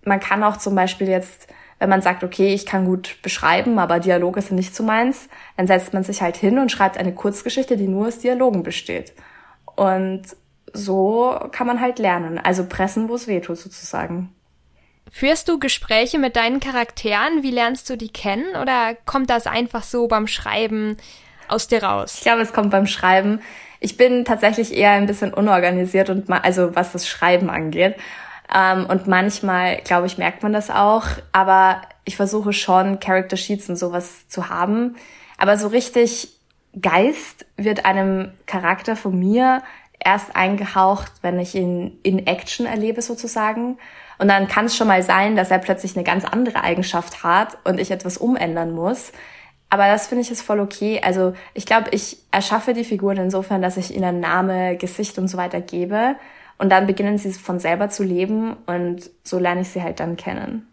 [0.04, 1.48] man kann auch zum Beispiel jetzt,
[1.80, 5.66] wenn man sagt, okay, ich kann gut beschreiben, aber Dialoge sind nicht zu meins, dann
[5.66, 9.14] setzt man sich halt hin und schreibt eine Kurzgeschichte, die nur aus Dialogen besteht.
[9.74, 10.22] Und
[10.72, 12.38] so kann man halt lernen.
[12.38, 14.32] Also pressen, wo es weh tut, sozusagen.
[15.11, 17.42] Führst du Gespräche mit deinen Charakteren?
[17.42, 18.57] Wie lernst du die kennen?
[18.61, 20.97] Oder kommt das einfach so beim Schreiben
[21.49, 22.14] aus dir raus?
[22.16, 23.40] Ich glaube, es kommt beim Schreiben.
[23.81, 27.97] Ich bin tatsächlich eher ein bisschen unorganisiert und also was das Schreiben angeht.
[28.55, 31.05] Ähm, und manchmal, glaube ich, merkt man das auch.
[31.33, 34.97] Aber ich versuche schon, Character Sheets und sowas zu haben.
[35.37, 36.29] Aber so richtig
[36.81, 39.62] Geist wird einem Charakter von mir
[39.99, 43.79] erst eingehaucht, wenn ich ihn in Action erlebe sozusagen.
[44.18, 47.59] Und dann kann es schon mal sein, dass er plötzlich eine ganz andere Eigenschaft hat
[47.64, 49.12] und ich etwas umändern muss.
[49.70, 51.00] Aber das finde ich ist voll okay.
[51.02, 55.37] Also ich glaube, ich erschaffe die Figuren insofern, dass ich ihnen Name, Gesicht und so
[55.37, 56.16] weiter gebe.
[56.59, 60.16] Und dann beginnen sie von selber zu leben und so lerne ich sie halt dann
[60.16, 60.66] kennen.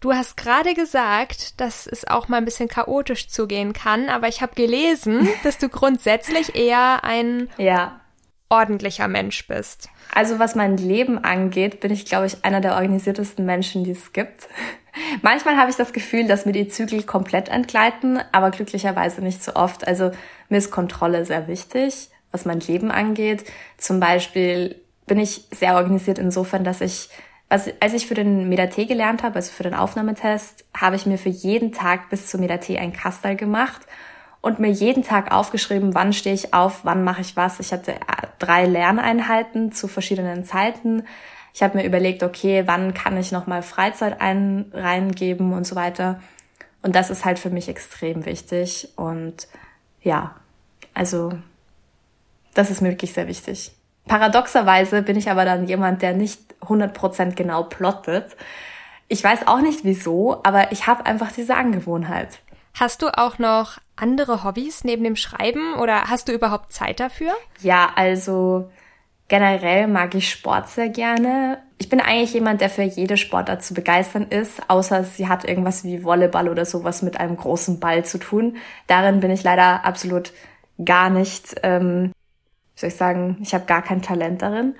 [0.00, 4.40] Du hast gerade gesagt, dass es auch mal ein bisschen chaotisch zugehen kann, aber ich
[4.40, 8.00] habe gelesen, dass du grundsätzlich eher ein ja
[8.48, 9.88] ordentlicher Mensch bist?
[10.14, 14.12] Also was mein Leben angeht, bin ich, glaube ich, einer der organisiertesten Menschen, die es
[14.12, 14.48] gibt.
[15.22, 19.54] Manchmal habe ich das Gefühl, dass mir die Zügel komplett entgleiten, aber glücklicherweise nicht so
[19.54, 19.86] oft.
[19.86, 20.10] Also
[20.48, 23.44] mir ist Kontrolle sehr wichtig, was mein Leben angeht.
[23.78, 27.08] Zum Beispiel bin ich sehr organisiert insofern, dass ich,
[27.48, 31.28] als ich für den Medate gelernt habe, also für den Aufnahmetest, habe ich mir für
[31.28, 33.82] jeden Tag bis zum Medate ein Kastal gemacht
[34.40, 37.60] und mir jeden Tag aufgeschrieben, wann stehe ich auf, wann mache ich was.
[37.60, 37.94] Ich hatte
[38.38, 41.04] drei Lerneinheiten zu verschiedenen Zeiten.
[41.54, 46.20] Ich habe mir überlegt, okay, wann kann ich nochmal Freizeit ein, reingeben und so weiter.
[46.82, 48.90] Und das ist halt für mich extrem wichtig.
[48.96, 49.48] Und
[50.02, 50.36] ja,
[50.94, 51.32] also
[52.54, 53.72] das ist mir wirklich sehr wichtig.
[54.06, 58.36] Paradoxerweise bin ich aber dann jemand, der nicht 100% genau plottet.
[59.08, 62.38] Ich weiß auch nicht wieso, aber ich habe einfach diese Angewohnheit.
[62.78, 67.32] Hast du auch noch andere Hobbys neben dem Schreiben oder hast du überhaupt Zeit dafür?
[67.62, 68.70] Ja, also
[69.28, 71.62] generell mag ich Sport sehr gerne.
[71.78, 75.84] Ich bin eigentlich jemand, der für jede Sportart zu begeistern ist, außer sie hat irgendwas
[75.84, 78.58] wie Volleyball oder sowas mit einem großen Ball zu tun.
[78.88, 80.34] Darin bin ich leider absolut
[80.84, 82.12] gar nicht, ähm,
[82.74, 84.74] wie soll ich sagen, ich habe gar kein Talent darin.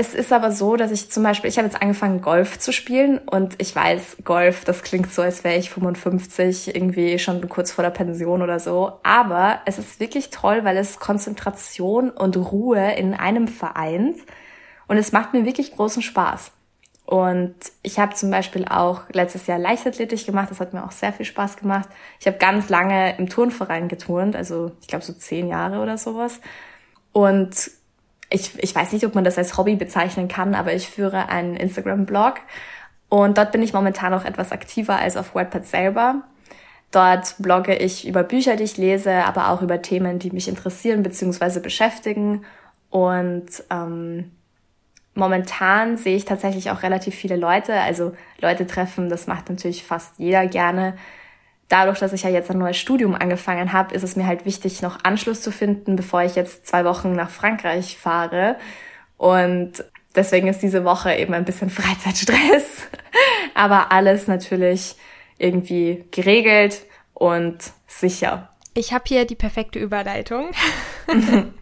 [0.00, 3.18] Es ist aber so, dass ich zum Beispiel, ich habe jetzt angefangen, Golf zu spielen
[3.18, 7.82] und ich weiß, Golf, das klingt so, als wäre ich 55, irgendwie schon kurz vor
[7.82, 8.92] der Pension oder so.
[9.02, 14.18] Aber es ist wirklich toll, weil es Konzentration und Ruhe in einem vereint
[14.86, 16.52] und es macht mir wirklich großen Spaß.
[17.04, 21.12] Und ich habe zum Beispiel auch letztes Jahr Leichtathletik gemacht, das hat mir auch sehr
[21.12, 21.88] viel Spaß gemacht.
[22.20, 26.40] Ich habe ganz lange im Turnverein geturnt, also ich glaube so zehn Jahre oder sowas.
[27.10, 27.72] Und
[28.30, 31.56] ich, ich weiß nicht, ob man das als Hobby bezeichnen kann, aber ich führe einen
[31.56, 32.36] Instagram-Blog
[33.08, 36.22] und dort bin ich momentan noch etwas aktiver als auf Wattpad selber.
[36.90, 41.02] Dort blogge ich über Bücher, die ich lese, aber auch über Themen, die mich interessieren
[41.02, 41.60] bzw.
[41.60, 42.44] beschäftigen.
[42.90, 44.32] Und ähm,
[45.14, 47.74] momentan sehe ich tatsächlich auch relativ viele Leute.
[47.74, 50.94] Also Leute treffen, das macht natürlich fast jeder gerne
[51.68, 54.82] dadurch, dass ich ja jetzt ein neues Studium angefangen habe, ist es mir halt wichtig,
[54.82, 58.56] noch Anschluss zu finden, bevor ich jetzt zwei Wochen nach Frankreich fahre.
[59.16, 62.88] Und deswegen ist diese Woche eben ein bisschen Freizeitstress.
[63.54, 64.96] Aber alles natürlich
[65.36, 68.50] irgendwie geregelt und sicher.
[68.74, 70.50] Ich habe hier die perfekte Überleitung.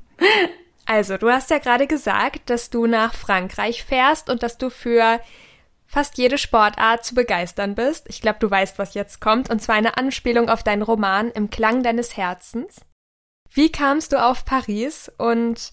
[0.86, 5.20] also, du hast ja gerade gesagt, dass du nach Frankreich fährst und dass du für
[5.96, 8.04] fast jede Sportart zu begeistern bist.
[8.10, 11.48] Ich glaube, du weißt, was jetzt kommt, und zwar eine Anspielung auf deinen Roman Im
[11.48, 12.82] Klang deines Herzens.
[13.50, 15.72] Wie kamst du auf Paris und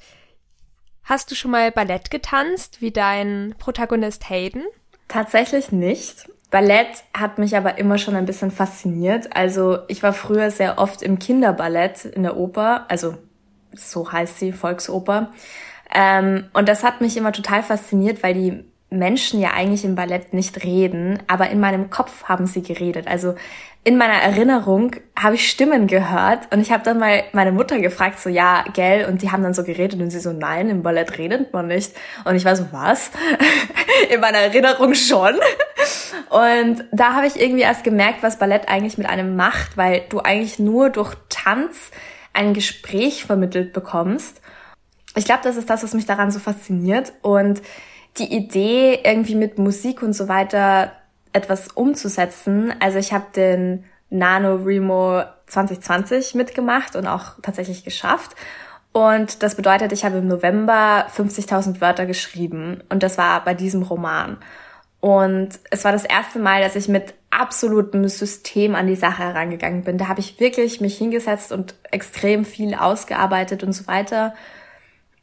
[1.04, 4.64] hast du schon mal Ballett getanzt, wie dein Protagonist Hayden?
[5.10, 6.30] Tatsächlich nicht.
[6.50, 9.36] Ballett hat mich aber immer schon ein bisschen fasziniert.
[9.36, 13.18] Also ich war früher sehr oft im Kinderballett in der Oper, also
[13.74, 15.34] so heißt sie, Volksoper.
[15.94, 20.34] Ähm, und das hat mich immer total fasziniert, weil die Menschen ja eigentlich im Ballett
[20.34, 23.08] nicht reden, aber in meinem Kopf haben sie geredet.
[23.08, 23.36] Also
[23.86, 28.20] in meiner Erinnerung habe ich Stimmen gehört und ich habe dann mal meine Mutter gefragt,
[28.20, 31.18] so ja, gell, und die haben dann so geredet und sie so, nein, im Ballett
[31.18, 31.92] redet man nicht.
[32.24, 33.12] Und ich war so, was?
[34.10, 35.36] in meiner Erinnerung schon.
[36.30, 40.20] Und da habe ich irgendwie erst gemerkt, was Ballett eigentlich mit einem macht, weil du
[40.20, 41.92] eigentlich nur durch Tanz
[42.32, 44.42] ein Gespräch vermittelt bekommst.
[45.16, 47.14] Ich glaube, das ist das, was mich daran so fasziniert.
[47.22, 47.62] Und
[48.18, 50.92] die Idee, irgendwie mit Musik und so weiter
[51.34, 52.74] etwas umzusetzen.
[52.80, 58.36] Also ich habe den Nano Remo 2020 mitgemacht und auch tatsächlich geschafft.
[58.92, 63.82] Und das bedeutet, ich habe im November 50.000 Wörter geschrieben und das war bei diesem
[63.82, 64.38] Roman.
[65.00, 69.84] Und es war das erste Mal, dass ich mit absolutem System an die Sache herangegangen
[69.84, 69.98] bin.
[69.98, 74.36] Da habe ich wirklich mich hingesetzt und extrem viel ausgearbeitet und so weiter.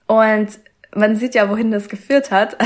[0.06, 0.48] Und
[0.94, 2.56] man sieht ja, wohin das geführt hat.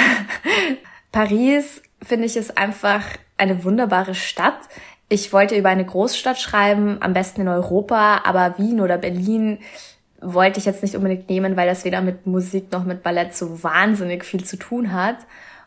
[1.13, 3.03] Paris finde ich ist einfach
[3.37, 4.59] eine wunderbare Stadt.
[5.09, 9.59] Ich wollte über eine Großstadt schreiben, am besten in Europa, aber Wien oder Berlin
[10.21, 13.63] wollte ich jetzt nicht unbedingt nehmen, weil das weder mit Musik noch mit Ballett so
[13.63, 15.19] wahnsinnig viel zu tun hat.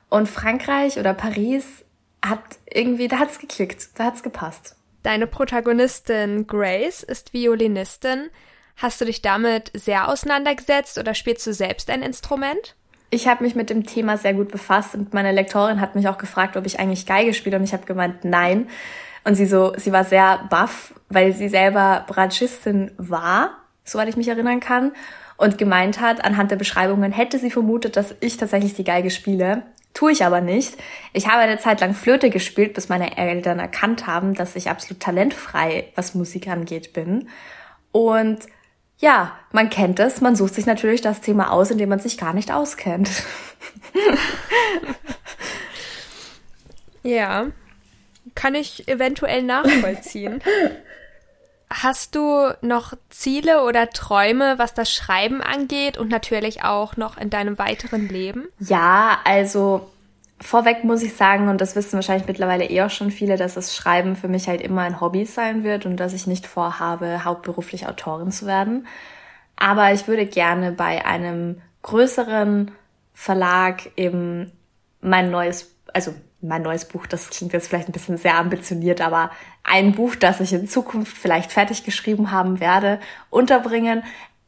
[0.10, 1.86] Und Frankreich oder Paris
[2.26, 2.40] hat
[2.72, 4.76] irgendwie, da hat's geklickt, da hat's gepasst.
[5.04, 8.30] Deine Protagonistin Grace ist Violinistin.
[8.78, 12.76] Hast du dich damit sehr auseinandergesetzt oder spielst du selbst ein Instrument?
[13.10, 16.18] ich habe mich mit dem Thema sehr gut befasst und meine Lektorin hat mich auch
[16.18, 18.68] gefragt, ob ich eigentlich Geige spiele und ich habe gemeint, nein.
[19.24, 24.28] Und sie so, sie war sehr baff, weil sie selber Bratschistin war, soweit ich mich
[24.28, 24.92] erinnern kann,
[25.38, 29.64] und gemeint hat, anhand der Beschreibungen hätte sie vermutet, dass ich tatsächlich die Geige spiele.
[29.94, 30.76] Tue ich aber nicht.
[31.14, 35.02] Ich habe eine Zeit lang Flöte gespielt, bis meine Eltern erkannt haben, dass ich absolut
[35.02, 37.30] talentfrei, was Musik angeht, bin.
[37.92, 38.40] Und
[39.00, 42.18] ja, man kennt es, man sucht sich natürlich das Thema aus, in dem man sich
[42.18, 43.10] gar nicht auskennt.
[47.04, 47.48] ja,
[48.34, 50.42] kann ich eventuell nachvollziehen.
[51.70, 57.30] Hast du noch Ziele oder Träume, was das Schreiben angeht und natürlich auch noch in
[57.30, 58.48] deinem weiteren Leben?
[58.60, 59.92] Ja, also
[60.40, 63.76] Vorweg muss ich sagen, und das wissen wahrscheinlich mittlerweile eh auch schon viele, dass das
[63.76, 67.88] Schreiben für mich halt immer ein Hobby sein wird und dass ich nicht vorhabe, hauptberuflich
[67.88, 68.86] Autorin zu werden.
[69.56, 72.72] Aber ich würde gerne bei einem größeren
[73.14, 74.52] Verlag eben
[75.02, 79.32] mein neues, also mein neues Buch, das klingt jetzt vielleicht ein bisschen sehr ambitioniert, aber
[79.64, 83.00] ein Buch, das ich in Zukunft vielleicht fertig geschrieben haben werde,
[83.32, 84.04] unterbringen.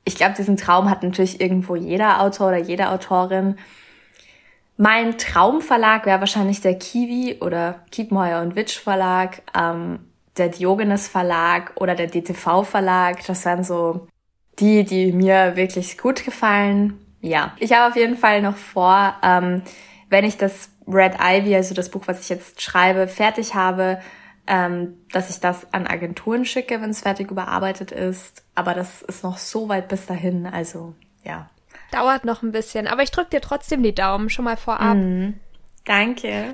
[0.05, 3.57] Ich glaube, diesen Traum hat natürlich irgendwo jeder Autor oder jede Autorin.
[4.81, 9.99] Mein Traumverlag wäre wahrscheinlich der Kiwi oder Kiepenheuer und Witsch Verlag, ähm,
[10.37, 13.17] der Diogenes Verlag oder der DTV Verlag.
[13.27, 14.07] Das wären so
[14.57, 16.97] die, die mir wirklich gut gefallen.
[17.19, 19.63] Ja, ich habe auf jeden Fall noch vor, ähm,
[20.09, 23.99] wenn ich das Red Ivy, also das Buch, was ich jetzt schreibe, fertig habe,
[24.47, 28.45] ähm, dass ich das an Agenturen schicke, wenn es fertig überarbeitet ist.
[28.55, 30.45] Aber das ist noch so weit bis dahin.
[30.45, 30.93] Also
[31.25, 31.49] ja,
[31.91, 34.95] Dauert noch ein bisschen, aber ich drücke dir trotzdem die Daumen schon mal vorab.
[34.95, 35.33] Mm,
[35.85, 36.53] danke.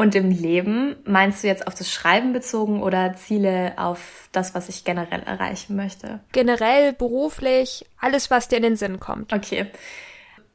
[0.00, 4.70] Und im Leben meinst du jetzt auf das Schreiben bezogen oder Ziele auf das, was
[4.70, 6.20] ich generell erreichen möchte?
[6.32, 9.32] Generell, beruflich, alles, was dir in den Sinn kommt.
[9.34, 9.66] Okay.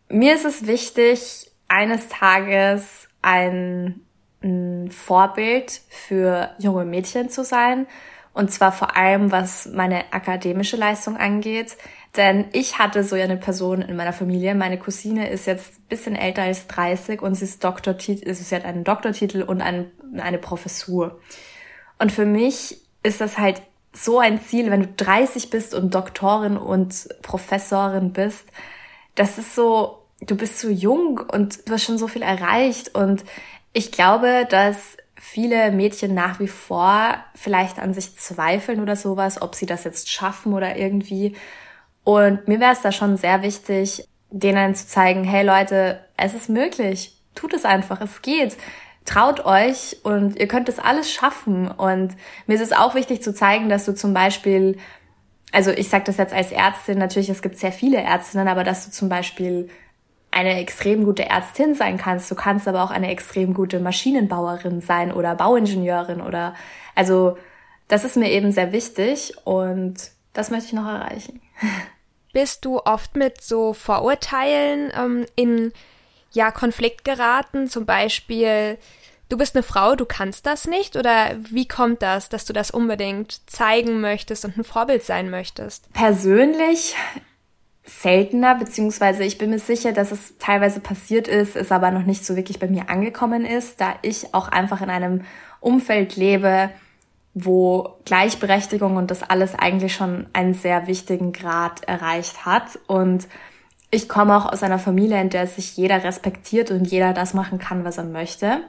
[0.10, 4.02] Mir ist es wichtig, eines Tages ein,
[4.41, 7.86] ein Vorbild für junge Mädchen zu sein.
[8.34, 11.78] Und zwar vor allem, was meine akademische Leistung angeht.
[12.17, 14.56] Denn ich hatte so eine Person in meiner Familie.
[14.56, 18.56] Meine Cousine ist jetzt ein bisschen älter als 30 und sie ist Doktortitel, also sie
[18.56, 21.19] hat einen Doktortitel und ein, eine Professur.
[21.99, 26.58] Und für mich ist das halt so ein Ziel, wenn du 30 bist und Doktorin
[26.58, 28.47] und Professorin bist.
[29.15, 32.95] Das ist so, du bist so jung und du hast schon so viel erreicht.
[32.95, 33.23] Und
[33.73, 39.56] ich glaube, dass viele Mädchen nach wie vor vielleicht an sich zweifeln oder sowas, ob
[39.56, 41.35] sie das jetzt schaffen oder irgendwie.
[42.06, 46.49] Und mir wäre es da schon sehr wichtig, denen zu zeigen, hey Leute, es ist
[46.49, 47.19] möglich.
[47.33, 48.56] Tut es einfach, es geht.
[49.06, 51.67] Traut euch und ihr könnt es alles schaffen.
[51.67, 54.77] Und mir ist es auch wichtig zu zeigen, dass du zum Beispiel,
[55.51, 58.85] also ich sage das jetzt als Ärztin, natürlich, es gibt sehr viele Ärztinnen, aber dass
[58.85, 59.67] du zum Beispiel
[60.29, 62.29] eine extrem gute Ärztin sein kannst.
[62.29, 66.53] Du kannst aber auch eine extrem gute Maschinenbauerin sein oder Bauingenieurin oder,
[66.93, 67.37] also,
[67.87, 69.95] das ist mir eben sehr wichtig und
[70.33, 71.41] das möchte ich noch erreichen.
[72.36, 75.71] bist du oft mit so Vorurteilen ähm, in
[76.33, 78.77] ja Konflikt geraten, zum Beispiel
[79.29, 80.98] du bist eine Frau, du kannst das nicht?
[80.98, 85.92] Oder wie kommt das, dass du das unbedingt zeigen möchtest und ein Vorbild sein möchtest?
[85.94, 86.96] Persönlich
[87.86, 92.25] seltener, beziehungsweise ich bin mir sicher, dass es teilweise passiert ist, es aber noch nicht
[92.25, 95.21] so wirklich bei mir angekommen ist, da ich auch einfach in einem
[95.62, 96.69] Umfeld lebe,
[97.36, 102.79] wo Gleichberechtigung und das alles eigentlich schon einen sehr wichtigen Grad erreicht hat.
[102.88, 103.27] Und
[103.92, 107.60] ich komme auch aus einer Familie, in der sich jeder respektiert und jeder das machen
[107.60, 108.62] kann, was er möchte.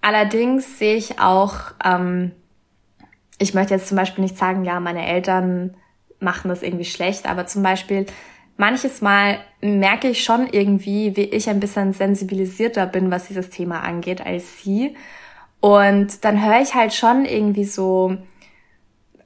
[0.00, 2.32] Allerdings sehe ich auch, ähm,
[3.38, 5.76] ich möchte jetzt zum Beispiel nicht sagen, ja, meine Eltern
[6.18, 8.06] machen das irgendwie schlecht, aber zum Beispiel
[8.56, 13.80] manches Mal merke ich schon irgendwie, wie ich ein bisschen sensibilisierter bin, was dieses Thema
[13.80, 14.96] angeht, als sie.
[15.64, 18.18] Und dann höre ich halt schon irgendwie so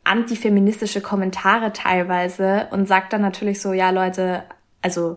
[0.05, 4.45] antifeministische Kommentare teilweise und sage dann natürlich so, ja Leute,
[4.81, 5.17] also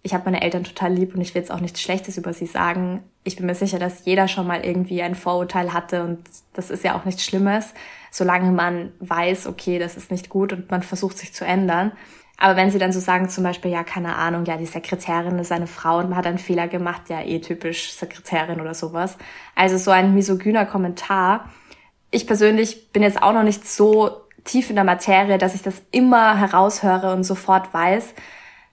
[0.00, 2.46] ich habe meine Eltern total lieb und ich will jetzt auch nichts Schlechtes über sie
[2.46, 3.02] sagen.
[3.22, 6.20] Ich bin mir sicher, dass jeder schon mal irgendwie ein Vorurteil hatte und
[6.54, 7.74] das ist ja auch nichts Schlimmes,
[8.10, 11.92] solange man weiß, okay, das ist nicht gut und man versucht sich zu ändern.
[12.38, 15.52] Aber wenn sie dann so sagen, zum Beispiel, ja, keine Ahnung, ja, die Sekretärin ist
[15.52, 19.16] eine Frau und man hat einen Fehler gemacht, ja, eh typisch Sekretärin oder sowas.
[19.54, 21.48] Also so ein misogyner Kommentar.
[22.10, 25.82] Ich persönlich bin jetzt auch noch nicht so tief in der Materie, dass ich das
[25.90, 28.14] immer heraushöre und sofort weiß.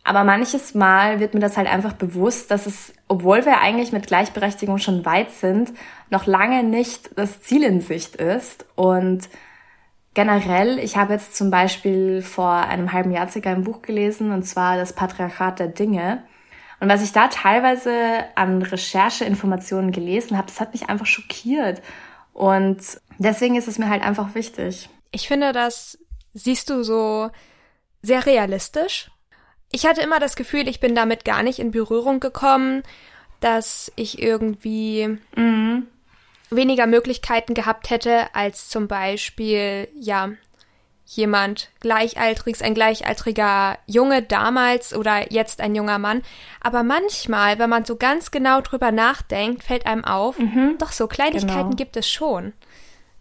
[0.03, 4.07] Aber manches Mal wird mir das halt einfach bewusst, dass es, obwohl wir eigentlich mit
[4.07, 5.72] Gleichberechtigung schon weit sind,
[6.09, 9.30] noch lange nicht das Ziel in Sicht ist und
[10.14, 14.43] generell, ich habe jetzt zum Beispiel vor einem halben Jahr circa ein Buch gelesen, und
[14.43, 16.24] zwar das Patriarchat der Dinge.
[16.80, 21.82] Und was ich da teilweise an Rechercheinformationen gelesen habe, das hat mich einfach schockiert.
[22.34, 22.82] Und
[23.18, 24.89] deswegen ist es mir halt einfach wichtig.
[25.11, 25.97] Ich finde, das
[26.34, 27.30] siehst du so
[28.01, 29.11] sehr realistisch.
[29.72, 32.84] Ich hatte immer das Gefühl, ich bin damit gar nicht in Berührung gekommen,
[33.39, 35.88] dass ich irgendwie mhm
[36.56, 40.30] weniger Möglichkeiten gehabt hätte als zum Beispiel, ja,
[41.06, 46.22] jemand gleichaltriges, ein gleichaltriger Junge damals oder jetzt ein junger Mann.
[46.62, 51.08] Aber manchmal, wenn man so ganz genau drüber nachdenkt, fällt einem auf, mhm, doch so
[51.08, 51.76] Kleinigkeiten genau.
[51.76, 52.54] gibt es schon.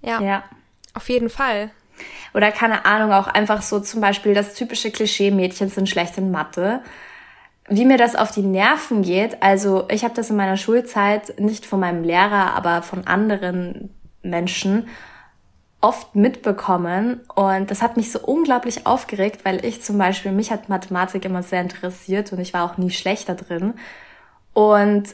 [0.01, 0.45] Ja, ja.
[0.95, 1.71] Auf jeden Fall.
[2.35, 6.31] Oder keine Ahnung, auch einfach so zum Beispiel das typische Klischee, Mädchen sind schlecht in
[6.31, 6.83] Mathe
[7.69, 11.65] wie mir das auf die Nerven geht, also ich habe das in meiner Schulzeit nicht
[11.65, 13.91] von meinem Lehrer, aber von anderen
[14.23, 14.89] Menschen
[15.81, 20.69] oft mitbekommen und das hat mich so unglaublich aufgeregt, weil ich zum Beispiel, mich hat
[20.69, 23.75] Mathematik immer sehr interessiert und ich war auch nie schlechter drin.
[24.55, 25.09] Und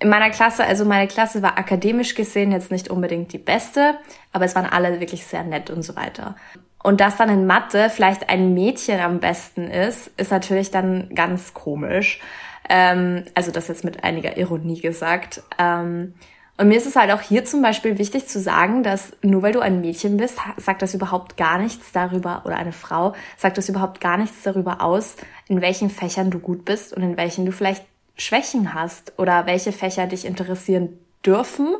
[0.00, 3.98] in meiner Klasse, also meine Klasse war akademisch gesehen jetzt nicht unbedingt die beste,
[4.32, 6.34] aber es waren alle wirklich sehr nett und so weiter.
[6.82, 11.52] Und dass dann in Mathe vielleicht ein Mädchen am besten ist, ist natürlich dann ganz
[11.52, 12.20] komisch.
[12.68, 15.42] Ähm, also das jetzt mit einiger Ironie gesagt.
[15.58, 16.14] Ähm,
[16.56, 19.52] und mir ist es halt auch hier zum Beispiel wichtig zu sagen, dass nur weil
[19.52, 23.70] du ein Mädchen bist, sagt das überhaupt gar nichts darüber, oder eine Frau, sagt das
[23.70, 25.16] überhaupt gar nichts darüber aus,
[25.48, 27.84] in welchen Fächern du gut bist und in welchen du vielleicht
[28.16, 31.76] Schwächen hast oder welche Fächer dich interessieren dürfen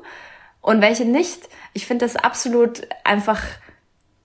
[0.62, 1.48] und welche nicht.
[1.74, 3.42] Ich finde das absolut einfach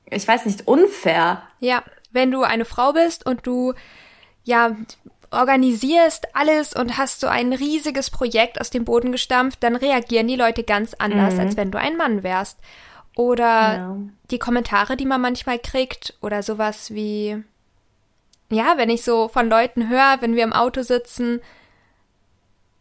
[0.09, 1.41] ich weiß nicht, unfair.
[1.59, 3.73] Ja, wenn du eine Frau bist und du,
[4.43, 4.75] ja,
[5.31, 10.35] organisierst alles und hast so ein riesiges Projekt aus dem Boden gestampft, dann reagieren die
[10.35, 11.39] Leute ganz anders, mhm.
[11.41, 12.59] als wenn du ein Mann wärst.
[13.15, 13.97] Oder ja.
[14.31, 17.43] die Kommentare, die man manchmal kriegt, oder sowas wie,
[18.49, 21.41] ja, wenn ich so von Leuten höre, wenn wir im Auto sitzen,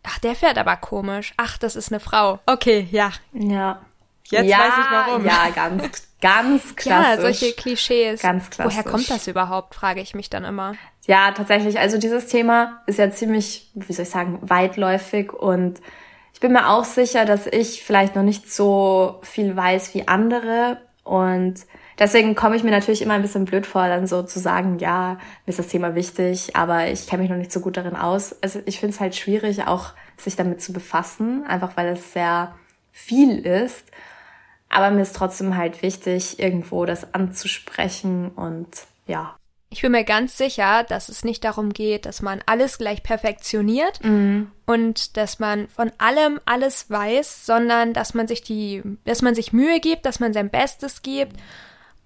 [0.03, 1.35] ach, der fährt aber komisch.
[1.37, 2.41] Ach, das ist eine Frau.
[2.47, 3.13] Okay, ja.
[3.33, 3.81] Ja.
[4.29, 5.25] Jetzt ja, weiß ich warum.
[5.25, 7.17] Ja, ganz Ganz klassisch.
[7.17, 8.23] Ja, solche Klischees.
[8.23, 8.79] Ganz klassisch.
[8.79, 10.75] Woher kommt das überhaupt, frage ich mich dann immer.
[11.07, 11.79] Ja, tatsächlich.
[11.79, 15.83] Also dieses Thema ist ja ziemlich, wie soll ich sagen, weitläufig und
[16.33, 20.79] ich bin mir auch sicher, dass ich vielleicht noch nicht so viel weiß wie andere
[21.03, 21.57] und
[21.99, 25.19] deswegen komme ich mir natürlich immer ein bisschen blöd vor, dann so zu sagen, ja,
[25.45, 28.35] mir ist das Thema wichtig, aber ich kenne mich noch nicht so gut darin aus.
[28.43, 32.55] Also ich finde es halt schwierig, auch sich damit zu befassen, einfach weil es sehr
[32.93, 33.85] viel ist.
[34.69, 38.69] Aber mir ist trotzdem halt wichtig, irgendwo das anzusprechen und
[39.07, 39.37] ja.
[39.71, 44.03] Ich bin mir ganz sicher, dass es nicht darum geht, dass man alles gleich perfektioniert
[44.05, 44.53] mhm.
[44.67, 49.53] und dass man von allem alles weiß, sondern dass man sich die, dass man sich
[49.53, 51.37] Mühe gibt, dass man sein Bestes gibt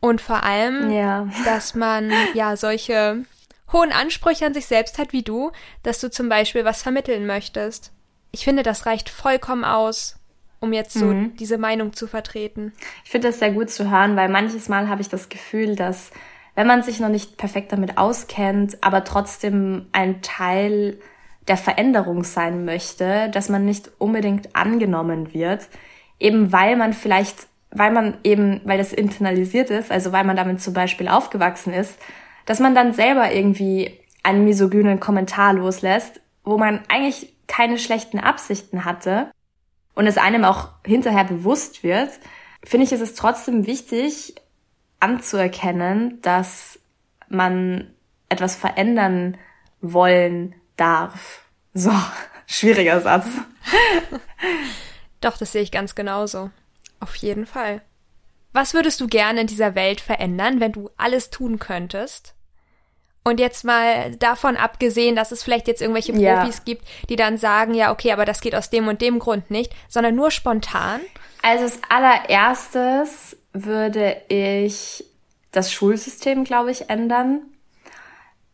[0.00, 1.28] und vor allem, ja.
[1.44, 3.24] dass man ja solche
[3.72, 5.52] hohen Ansprüche an sich selbst hat wie du,
[5.82, 7.92] dass du zum Beispiel was vermitteln möchtest.
[8.30, 10.17] Ich finde, das reicht vollkommen aus,
[10.60, 11.36] um jetzt so mhm.
[11.36, 12.72] diese Meinung zu vertreten.
[13.04, 16.10] Ich finde das sehr gut zu hören, weil manches Mal habe ich das Gefühl, dass
[16.54, 20.98] wenn man sich noch nicht perfekt damit auskennt, aber trotzdem ein Teil
[21.46, 25.68] der Veränderung sein möchte, dass man nicht unbedingt angenommen wird,
[26.18, 30.60] eben weil man vielleicht, weil man eben, weil das internalisiert ist, also weil man damit
[30.60, 31.96] zum Beispiel aufgewachsen ist,
[32.44, 38.84] dass man dann selber irgendwie einen misogynen Kommentar loslässt, wo man eigentlich keine schlechten Absichten
[38.84, 39.30] hatte
[39.98, 42.08] und es einem auch hinterher bewusst wird,
[42.62, 44.36] finde ich, ist es trotzdem wichtig
[45.00, 46.78] anzuerkennen, dass
[47.28, 47.92] man
[48.28, 49.36] etwas verändern
[49.80, 51.42] wollen darf.
[51.74, 51.90] So,
[52.46, 53.26] schwieriger Satz.
[55.20, 56.52] Doch, das sehe ich ganz genauso.
[57.00, 57.82] Auf jeden Fall.
[58.52, 62.34] Was würdest du gerne in dieser Welt verändern, wenn du alles tun könntest?
[63.28, 66.62] Und jetzt mal davon abgesehen, dass es vielleicht jetzt irgendwelche Profis ja.
[66.64, 69.74] gibt, die dann sagen, ja, okay, aber das geht aus dem und dem Grund nicht,
[69.86, 71.00] sondern nur spontan.
[71.42, 75.04] Also als allererstes würde ich
[75.52, 77.42] das Schulsystem, glaube ich, ändern.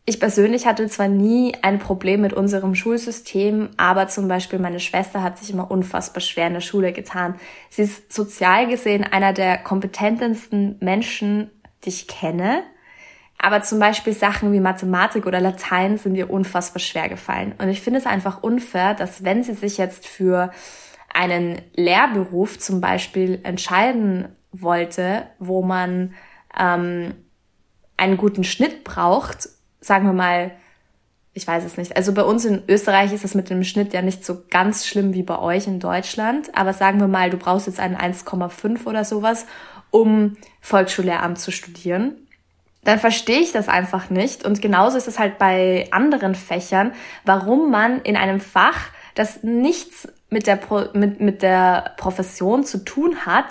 [0.05, 5.23] Ich persönlich hatte zwar nie ein Problem mit unserem Schulsystem, aber zum Beispiel meine Schwester
[5.23, 7.35] hat sich immer unfassbar schwer in der Schule getan.
[7.69, 11.49] Sie ist sozial gesehen einer der kompetentesten Menschen,
[11.85, 12.63] die ich kenne.
[13.45, 17.53] Aber zum Beispiel Sachen wie Mathematik oder Latein sind ihr unfassbar schwer gefallen.
[17.59, 20.49] Und ich finde es einfach unfair, dass wenn sie sich jetzt für
[21.13, 26.15] einen Lehrberuf zum Beispiel entscheiden wollte, wo man
[26.59, 27.13] ähm,
[27.97, 29.47] einen guten Schnitt braucht,
[29.79, 30.49] sagen wir mal,
[31.33, 31.95] ich weiß es nicht.
[31.95, 35.13] Also bei uns in Österreich ist es mit dem Schnitt ja nicht so ganz schlimm
[35.13, 36.49] wie bei euch in Deutschland.
[36.57, 39.45] Aber sagen wir mal, du brauchst jetzt einen 1,5 oder sowas,
[39.91, 42.24] um Volksschullehramt zu studieren.
[42.85, 44.45] Dann verstehe ich das einfach nicht.
[44.45, 46.93] Und genauso ist es halt bei anderen Fächern,
[47.25, 52.85] warum man in einem Fach, das nichts mit der, Pro mit, mit der Profession zu
[52.85, 53.47] tun hat,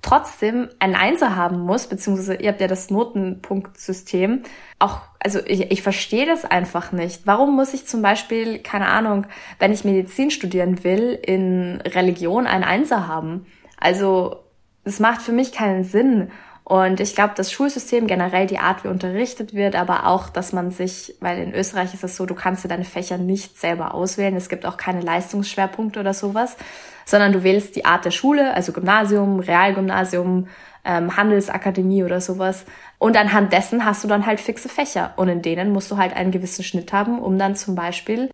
[0.00, 4.42] trotzdem ein Einser haben muss, beziehungsweise ihr habt ja das Notenpunktsystem.
[4.78, 7.22] Auch, also ich, ich verstehe das einfach nicht.
[7.26, 9.26] Warum muss ich zum Beispiel, keine Ahnung,
[9.58, 13.46] wenn ich Medizin studieren will, in Religion ein Einser haben?
[13.76, 14.44] Also,
[14.84, 16.30] das macht für mich keinen Sinn.
[16.68, 20.70] Und ich glaube, das Schulsystem generell, die Art, wie unterrichtet wird, aber auch, dass man
[20.70, 24.36] sich, weil in Österreich ist es so, du kannst dir deine Fächer nicht selber auswählen.
[24.36, 26.58] Es gibt auch keine Leistungsschwerpunkte oder sowas,
[27.06, 30.48] sondern du wählst die Art der Schule, also Gymnasium, Realgymnasium,
[30.84, 32.66] ähm, Handelsakademie oder sowas.
[32.98, 35.14] Und anhand dessen hast du dann halt fixe Fächer.
[35.16, 38.28] Und in denen musst du halt einen gewissen Schnitt haben, um dann zum Beispiel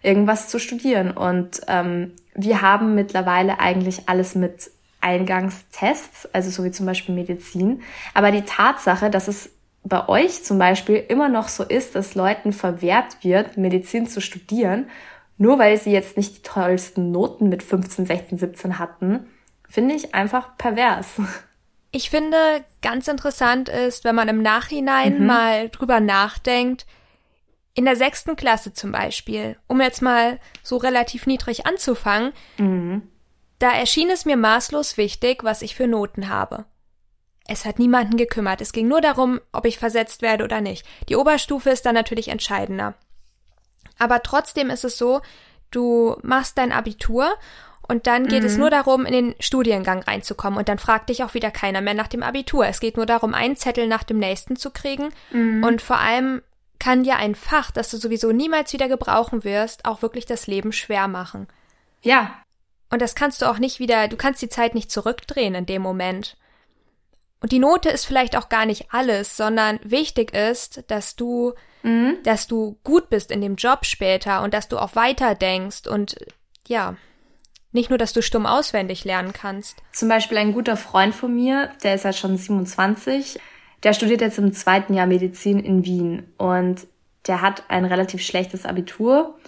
[0.00, 1.10] irgendwas zu studieren.
[1.10, 4.70] Und ähm, wir haben mittlerweile eigentlich alles mit
[5.06, 7.82] Eingangstests, also so wie zum Beispiel Medizin.
[8.12, 9.50] Aber die Tatsache, dass es
[9.84, 14.90] bei euch zum Beispiel immer noch so ist, dass Leuten verwehrt wird, Medizin zu studieren,
[15.38, 19.26] nur weil sie jetzt nicht die tollsten Noten mit 15, 16, 17 hatten,
[19.68, 21.06] finde ich einfach pervers.
[21.92, 22.36] Ich finde,
[22.82, 25.26] ganz interessant ist, wenn man im Nachhinein mhm.
[25.26, 26.84] mal drüber nachdenkt,
[27.74, 33.02] in der sechsten Klasse zum Beispiel, um jetzt mal so relativ niedrig anzufangen, mhm.
[33.58, 36.64] Da erschien es mir maßlos wichtig, was ich für Noten habe.
[37.48, 40.84] Es hat niemanden gekümmert, es ging nur darum, ob ich versetzt werde oder nicht.
[41.08, 42.94] Die Oberstufe ist dann natürlich entscheidender.
[43.98, 45.20] Aber trotzdem ist es so,
[45.70, 47.36] du machst dein Abitur
[47.88, 48.46] und dann geht mhm.
[48.46, 50.58] es nur darum, in den Studiengang reinzukommen.
[50.58, 52.66] Und dann fragt dich auch wieder keiner mehr nach dem Abitur.
[52.66, 55.10] Es geht nur darum, einen Zettel nach dem nächsten zu kriegen.
[55.30, 55.62] Mhm.
[55.62, 56.42] Und vor allem
[56.78, 60.72] kann dir ein Fach, das du sowieso niemals wieder gebrauchen wirst, auch wirklich das Leben
[60.72, 61.46] schwer machen.
[62.02, 62.34] Ja,
[62.90, 65.82] und das kannst du auch nicht wieder, du kannst die Zeit nicht zurückdrehen in dem
[65.82, 66.36] Moment.
[67.40, 72.16] Und die Note ist vielleicht auch gar nicht alles, sondern wichtig ist, dass du, mhm.
[72.24, 76.16] dass du gut bist in dem Job später und dass du auch weiter denkst und
[76.66, 76.96] ja,
[77.72, 79.82] nicht nur, dass du stumm auswendig lernen kannst.
[79.92, 83.38] Zum Beispiel ein guter Freund von mir, der ist ja schon 27,
[83.82, 86.86] der studiert jetzt im zweiten Jahr Medizin in Wien und
[87.26, 89.38] der hat ein relativ schlechtes Abitur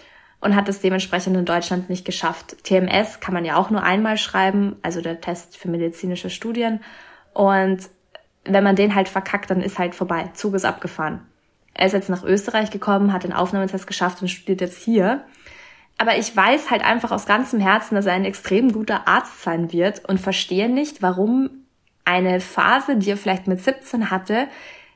[0.41, 2.63] und hat es dementsprechend in Deutschland nicht geschafft.
[2.65, 6.81] TMS kann man ja auch nur einmal schreiben, also der Test für medizinische Studien.
[7.35, 7.89] Und
[8.45, 10.31] wenn man den halt verkackt, dann ist halt vorbei.
[10.35, 11.21] Zug ist abgefahren.
[11.75, 15.25] Er ist jetzt nach Österreich gekommen, hat den Aufnahmetest geschafft und studiert jetzt hier.
[15.97, 19.73] Aber ich weiß halt einfach aus ganzem Herzen, dass er ein extrem guter Arzt sein
[19.73, 21.51] wird und verstehe nicht, warum
[22.05, 24.47] eine Phase, die er vielleicht mit 17 hatte,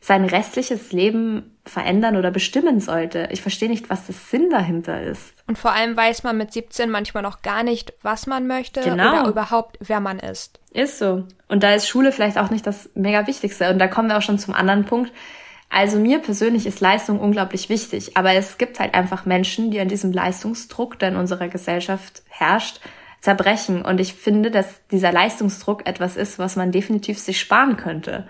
[0.04, 3.28] sein restliches Leben verändern oder bestimmen sollte.
[3.30, 5.32] Ich verstehe nicht, was das Sinn dahinter ist.
[5.46, 9.20] Und vor allem weiß man mit 17 manchmal noch gar nicht, was man möchte genau.
[9.20, 10.58] oder überhaupt, wer man ist.
[10.72, 11.22] Ist so.
[11.46, 13.70] Und da ist Schule vielleicht auch nicht das mega Wichtigste.
[13.70, 15.12] Und da kommen wir auch schon zum anderen Punkt.
[15.70, 19.88] Also mir persönlich ist Leistung unglaublich wichtig, aber es gibt halt einfach Menschen, die an
[19.88, 22.80] diesem Leistungsdruck, der in unserer Gesellschaft herrscht,
[23.20, 23.82] zerbrechen.
[23.82, 28.26] Und ich finde, dass dieser Leistungsdruck etwas ist, was man definitiv sich sparen könnte.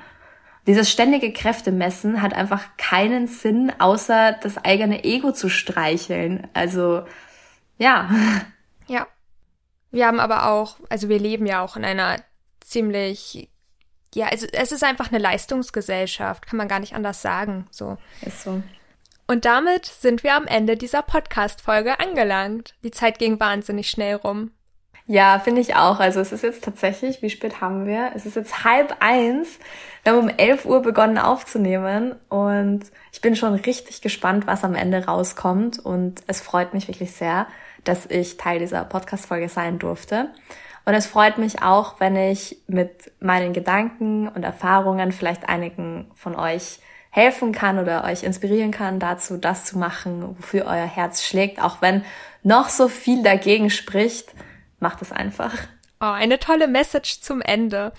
[0.67, 6.49] Dieses ständige Kräftemessen hat einfach keinen Sinn, außer das eigene Ego zu streicheln.
[6.55, 7.05] Also,
[7.79, 8.11] ja.
[8.87, 9.09] Ja.
[9.91, 12.17] Wir haben aber auch, also wir leben ja auch in einer
[12.61, 13.51] ziemlich,
[14.15, 17.99] ja, also es ist einfach eine Leistungsgesellschaft, kann man gar nicht anders sagen, so.
[18.23, 18.63] Ist so.
[19.27, 22.75] Und damit sind wir am Ende dieser Podcast-Folge angelangt.
[22.85, 24.53] Die Zeit ging wahnsinnig schnell rum.
[25.13, 26.01] Ja, finde ich auch.
[26.01, 28.13] Also es ist jetzt tatsächlich, wie spät haben wir?
[28.15, 29.59] Es ist jetzt halb eins.
[30.03, 34.75] Wir haben um elf Uhr begonnen aufzunehmen und ich bin schon richtig gespannt, was am
[34.75, 37.47] Ende rauskommt und es freut mich wirklich sehr,
[37.85, 40.31] dass ich Teil dieser Podcast-Folge sein durfte.
[40.87, 46.35] Und es freut mich auch, wenn ich mit meinen Gedanken und Erfahrungen vielleicht einigen von
[46.37, 46.79] euch
[47.11, 51.83] helfen kann oder euch inspirieren kann, dazu das zu machen, wofür euer Herz schlägt, auch
[51.83, 52.03] wenn
[52.43, 54.33] noch so viel dagegen spricht,
[54.83, 55.55] macht es einfach.
[56.01, 57.93] Oh, eine tolle Message zum Ende.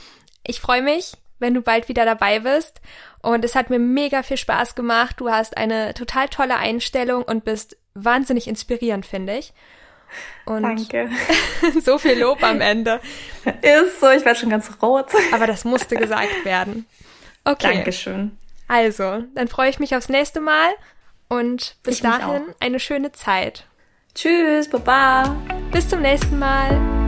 [0.46, 2.82] Ich freue mich, wenn du bald wieder dabei bist.
[3.22, 5.16] Und es hat mir mega viel Spaß gemacht.
[5.20, 9.54] Du hast eine total tolle Einstellung und bist wahnsinnig inspirierend, finde ich.
[10.46, 11.10] Und Danke.
[11.82, 13.00] so viel Lob am Ende.
[13.62, 15.08] Ist so, ich werde schon ganz rot.
[15.32, 16.86] Aber das musste gesagt werden.
[17.46, 17.76] Okay.
[17.76, 18.38] Dankeschön.
[18.68, 20.72] Also, dann freue ich mich aufs nächste Mal
[21.30, 23.66] und bis dahin eine schöne Zeit.
[24.16, 25.36] Tschüss, Baba.
[25.72, 27.03] Bis zum nächsten Mal.